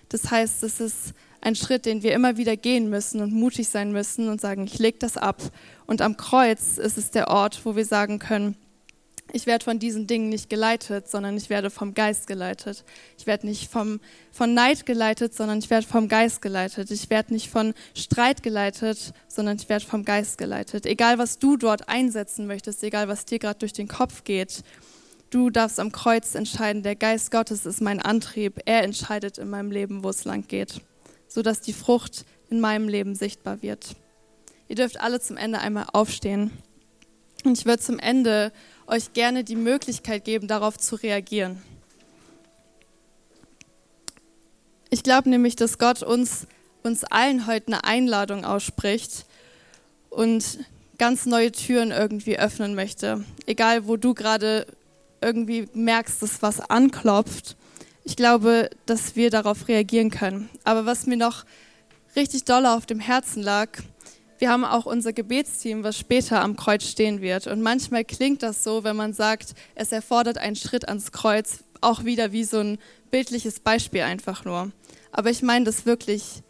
Das 0.09 0.31
heißt, 0.31 0.63
es 0.63 0.79
ist 0.79 1.13
ein 1.41 1.55
Schritt, 1.55 1.85
den 1.85 2.01
wir 2.01 2.13
immer 2.13 2.37
wieder 2.37 2.55
gehen 2.55 2.89
müssen 2.89 3.21
und 3.21 3.33
mutig 3.33 3.67
sein 3.67 3.91
müssen 3.91 4.29
und 4.29 4.41
sagen, 4.41 4.65
ich 4.65 4.79
lege 4.79 4.97
das 4.99 5.17
ab. 5.17 5.41
Und 5.85 6.01
am 6.01 6.17
Kreuz 6.17 6.77
ist 6.77 6.97
es 6.97 7.11
der 7.11 7.27
Ort, 7.27 7.61
wo 7.65 7.75
wir 7.75 7.85
sagen 7.85 8.19
können, 8.19 8.55
ich 9.33 9.45
werde 9.45 9.65
von 9.65 9.79
diesen 9.79 10.07
Dingen 10.07 10.29
nicht 10.29 10.49
geleitet, 10.49 11.09
sondern 11.09 11.35
ich 11.35 11.49
werde 11.49 11.69
vom 11.69 11.93
Geist 11.93 12.27
geleitet. 12.27 12.83
Ich 13.17 13.27
werde 13.27 13.45
nicht 13.45 13.69
vom, 13.69 13.99
von 14.31 14.53
Neid 14.53 14.85
geleitet, 14.85 15.33
sondern 15.33 15.59
ich 15.59 15.69
werde 15.69 15.85
vom 15.85 16.07
Geist 16.07 16.41
geleitet. 16.41 16.91
Ich 16.91 17.09
werde 17.09 17.33
nicht 17.33 17.49
von 17.49 17.73
Streit 17.93 18.41
geleitet, 18.41 19.13
sondern 19.27 19.57
ich 19.57 19.67
werde 19.67 19.85
vom 19.85 20.05
Geist 20.05 20.37
geleitet. 20.37 20.85
Egal, 20.85 21.17
was 21.17 21.39
du 21.39 21.57
dort 21.57 21.89
einsetzen 21.89 22.47
möchtest, 22.47 22.83
egal, 22.83 23.07
was 23.09 23.25
dir 23.25 23.39
gerade 23.39 23.59
durch 23.59 23.73
den 23.73 23.89
Kopf 23.89 24.23
geht, 24.23 24.63
du 25.29 25.49
darfst 25.49 25.79
am 25.79 25.91
Kreuz 25.91 26.33
entscheiden, 26.33 26.83
der 26.83 26.95
Geist 26.95 27.29
Gottes 27.29 27.65
ist 27.65 27.81
mein 27.81 28.01
Antrieb. 28.01 28.61
Er 28.65 28.83
entscheidet 28.83 29.37
in 29.37 29.49
meinem 29.49 29.71
Leben, 29.71 30.03
wo 30.03 30.09
es 30.09 30.23
lang 30.23 30.47
geht, 30.47 30.79
sodass 31.27 31.59
die 31.59 31.73
Frucht 31.73 32.23
in 32.49 32.61
meinem 32.61 32.87
Leben 32.87 33.13
sichtbar 33.13 33.61
wird. 33.61 33.95
Ihr 34.69 34.75
dürft 34.75 35.01
alle 35.01 35.19
zum 35.19 35.35
Ende 35.35 35.59
einmal 35.59 35.87
aufstehen. 35.91 36.51
Und 37.43 37.57
ich 37.57 37.65
würde 37.65 37.81
zum 37.81 37.99
Ende 37.99 38.51
euch 38.87 39.13
gerne 39.13 39.43
die 39.43 39.55
Möglichkeit 39.55 40.25
geben, 40.25 40.47
darauf 40.47 40.77
zu 40.77 40.95
reagieren. 40.95 41.61
Ich 44.89 45.03
glaube 45.03 45.29
nämlich, 45.29 45.55
dass 45.55 45.77
Gott 45.77 46.01
uns, 46.01 46.47
uns 46.83 47.03
allen 47.03 47.45
heute 47.45 47.67
eine 47.67 47.83
Einladung 47.83 48.45
ausspricht 48.45 49.25
und 50.09 50.59
ganz 50.97 51.25
neue 51.25 51.51
Türen 51.51 51.91
irgendwie 51.91 52.39
öffnen 52.39 52.73
möchte. 52.73 53.25
Egal, 53.45 53.87
wo 53.87 53.97
du 53.97 54.13
gerade 54.13 54.65
irgendwie 55.21 55.67
merkst, 55.73 56.21
dass 56.21 56.41
was 56.41 56.59
anklopft. 56.59 57.57
Ich 58.03 58.15
glaube, 58.15 58.69
dass 58.85 59.15
wir 59.15 59.29
darauf 59.29 59.67
reagieren 59.67 60.09
können. 60.09 60.49
Aber 60.63 60.85
was 60.85 61.05
mir 61.05 61.17
noch 61.17 61.43
richtig 62.15 62.45
doll 62.45 62.65
auf 62.65 62.85
dem 62.85 62.99
Herzen 62.99 63.43
lag, 63.43 63.69
wir 64.39 64.49
haben 64.49 64.65
auch 64.65 64.85
unser 64.85 65.13
Gebetsteam, 65.13 65.83
was 65.83 65.97
später 65.97 66.41
am 66.41 66.55
Kreuz 66.55 66.83
stehen 66.83 67.21
wird. 67.21 67.47
Und 67.47 67.61
manchmal 67.61 68.05
klingt 68.05 68.43
das 68.43 68.63
so, 68.63 68.83
wenn 68.83 68.95
man 68.95 69.13
sagt, 69.13 69.53
es 69.75 69.91
erfordert 69.91 70.37
einen 70.37 70.55
Schritt 70.55 70.87
ans 70.87 71.11
Kreuz, 71.11 71.63
auch 71.81 72.03
wieder 72.03 72.31
wie 72.31 72.43
so 72.43 72.59
ein 72.59 72.77
bildliches 73.11 73.59
Beispiel 73.59 74.01
einfach 74.01 74.45
nur. 74.45 74.71
Aber 75.11 75.29
ich 75.29 75.41
meine 75.41 75.65
das 75.65 75.85
wirklich 75.85 76.43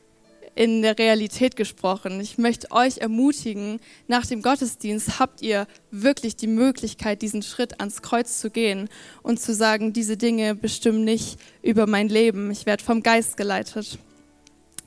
in 0.58 0.82
der 0.82 0.98
Realität 0.98 1.56
gesprochen. 1.56 2.20
Ich 2.20 2.40
möchte 2.40 2.72
euch 2.72 2.98
ermutigen, 2.98 3.80
nach 4.08 4.26
dem 4.26 4.42
Gottesdienst 4.42 5.20
habt 5.20 5.44
ihr 5.44 5.68
wirklich 5.92 6.36
die 6.36 6.48
Möglichkeit, 6.48 7.22
diesen 7.22 7.44
Schritt 7.44 7.80
ans 7.80 8.02
Kreuz 8.02 8.40
zu 8.40 8.50
gehen 8.50 8.90
und 9.22 9.40
zu 9.40 9.54
sagen, 9.54 9.94
diese 9.94 10.18
Dinge 10.18 10.56
bestimmen 10.56 11.04
nicht 11.04 11.40
über 11.62 11.86
mein 11.86 12.10
Leben. 12.10 12.50
Ich 12.50 12.66
werde 12.66 12.84
vom 12.84 13.04
Geist 13.04 13.38
geleitet. 13.38 14.00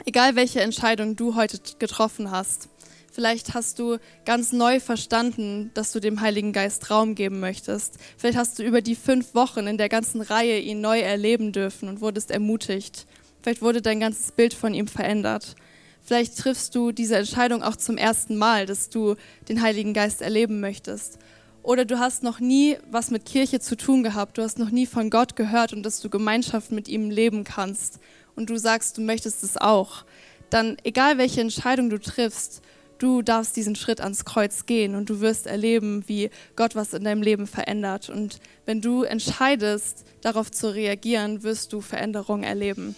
Egal 0.04 0.34
welche 0.34 0.60
Entscheidung 0.60 1.14
du 1.14 1.36
heute 1.36 1.60
getroffen 1.78 2.32
hast. 2.32 2.68
Vielleicht 3.12 3.54
hast 3.54 3.80
du 3.80 3.98
ganz 4.24 4.52
neu 4.52 4.78
verstanden, 4.78 5.72
dass 5.74 5.90
du 5.90 5.98
dem 5.98 6.20
Heiligen 6.20 6.52
Geist 6.52 6.90
Raum 6.90 7.16
geben 7.16 7.40
möchtest. 7.40 7.96
Vielleicht 8.16 8.38
hast 8.38 8.58
du 8.58 8.62
über 8.62 8.82
die 8.82 8.94
fünf 8.94 9.34
Wochen 9.34 9.66
in 9.66 9.78
der 9.78 9.88
ganzen 9.88 10.20
Reihe 10.20 10.60
ihn 10.60 10.80
neu 10.80 11.00
erleben 11.00 11.50
dürfen 11.50 11.88
und 11.88 12.00
wurdest 12.00 12.30
ermutigt. 12.30 13.06
Vielleicht 13.42 13.62
wurde 13.62 13.82
dein 13.82 13.98
ganzes 13.98 14.30
Bild 14.30 14.54
von 14.54 14.74
ihm 14.74 14.86
verändert. 14.86 15.56
Vielleicht 16.02 16.38
triffst 16.38 16.74
du 16.76 16.92
diese 16.92 17.16
Entscheidung 17.16 17.62
auch 17.64 17.76
zum 17.76 17.96
ersten 17.96 18.36
Mal, 18.36 18.66
dass 18.66 18.90
du 18.90 19.16
den 19.48 19.60
Heiligen 19.60 19.92
Geist 19.92 20.22
erleben 20.22 20.60
möchtest. 20.60 21.18
Oder 21.62 21.84
du 21.84 21.98
hast 21.98 22.22
noch 22.22 22.38
nie 22.38 22.76
was 22.90 23.10
mit 23.10 23.24
Kirche 23.24 23.60
zu 23.60 23.76
tun 23.76 24.02
gehabt, 24.02 24.38
du 24.38 24.42
hast 24.42 24.58
noch 24.58 24.70
nie 24.70 24.86
von 24.86 25.10
Gott 25.10 25.36
gehört 25.36 25.72
und 25.72 25.82
dass 25.82 26.00
du 26.00 26.08
Gemeinschaft 26.08 26.70
mit 26.70 26.88
ihm 26.88 27.10
leben 27.10 27.44
kannst. 27.44 27.98
Und 28.36 28.50
du 28.50 28.56
sagst, 28.56 28.98
du 28.98 29.02
möchtest 29.02 29.42
es 29.42 29.56
auch. 29.56 30.04
Dann, 30.48 30.76
egal 30.84 31.18
welche 31.18 31.40
Entscheidung 31.40 31.90
du 31.90 31.98
triffst, 31.98 32.62
du 33.00 33.22
darfst 33.22 33.56
diesen 33.56 33.74
Schritt 33.74 34.00
ans 34.00 34.24
Kreuz 34.24 34.66
gehen 34.66 34.94
und 34.94 35.10
du 35.10 35.20
wirst 35.20 35.46
erleben, 35.46 36.04
wie 36.06 36.30
Gott 36.54 36.76
was 36.76 36.94
in 36.94 37.02
deinem 37.04 37.22
Leben 37.22 37.48
verändert. 37.48 38.08
Und 38.08 38.38
wenn 38.66 38.80
du 38.80 39.02
entscheidest, 39.02 40.04
darauf 40.20 40.48
zu 40.50 40.72
reagieren, 40.72 41.42
wirst 41.42 41.72
du 41.72 41.80
Veränderung 41.80 42.44
erleben. 42.44 42.94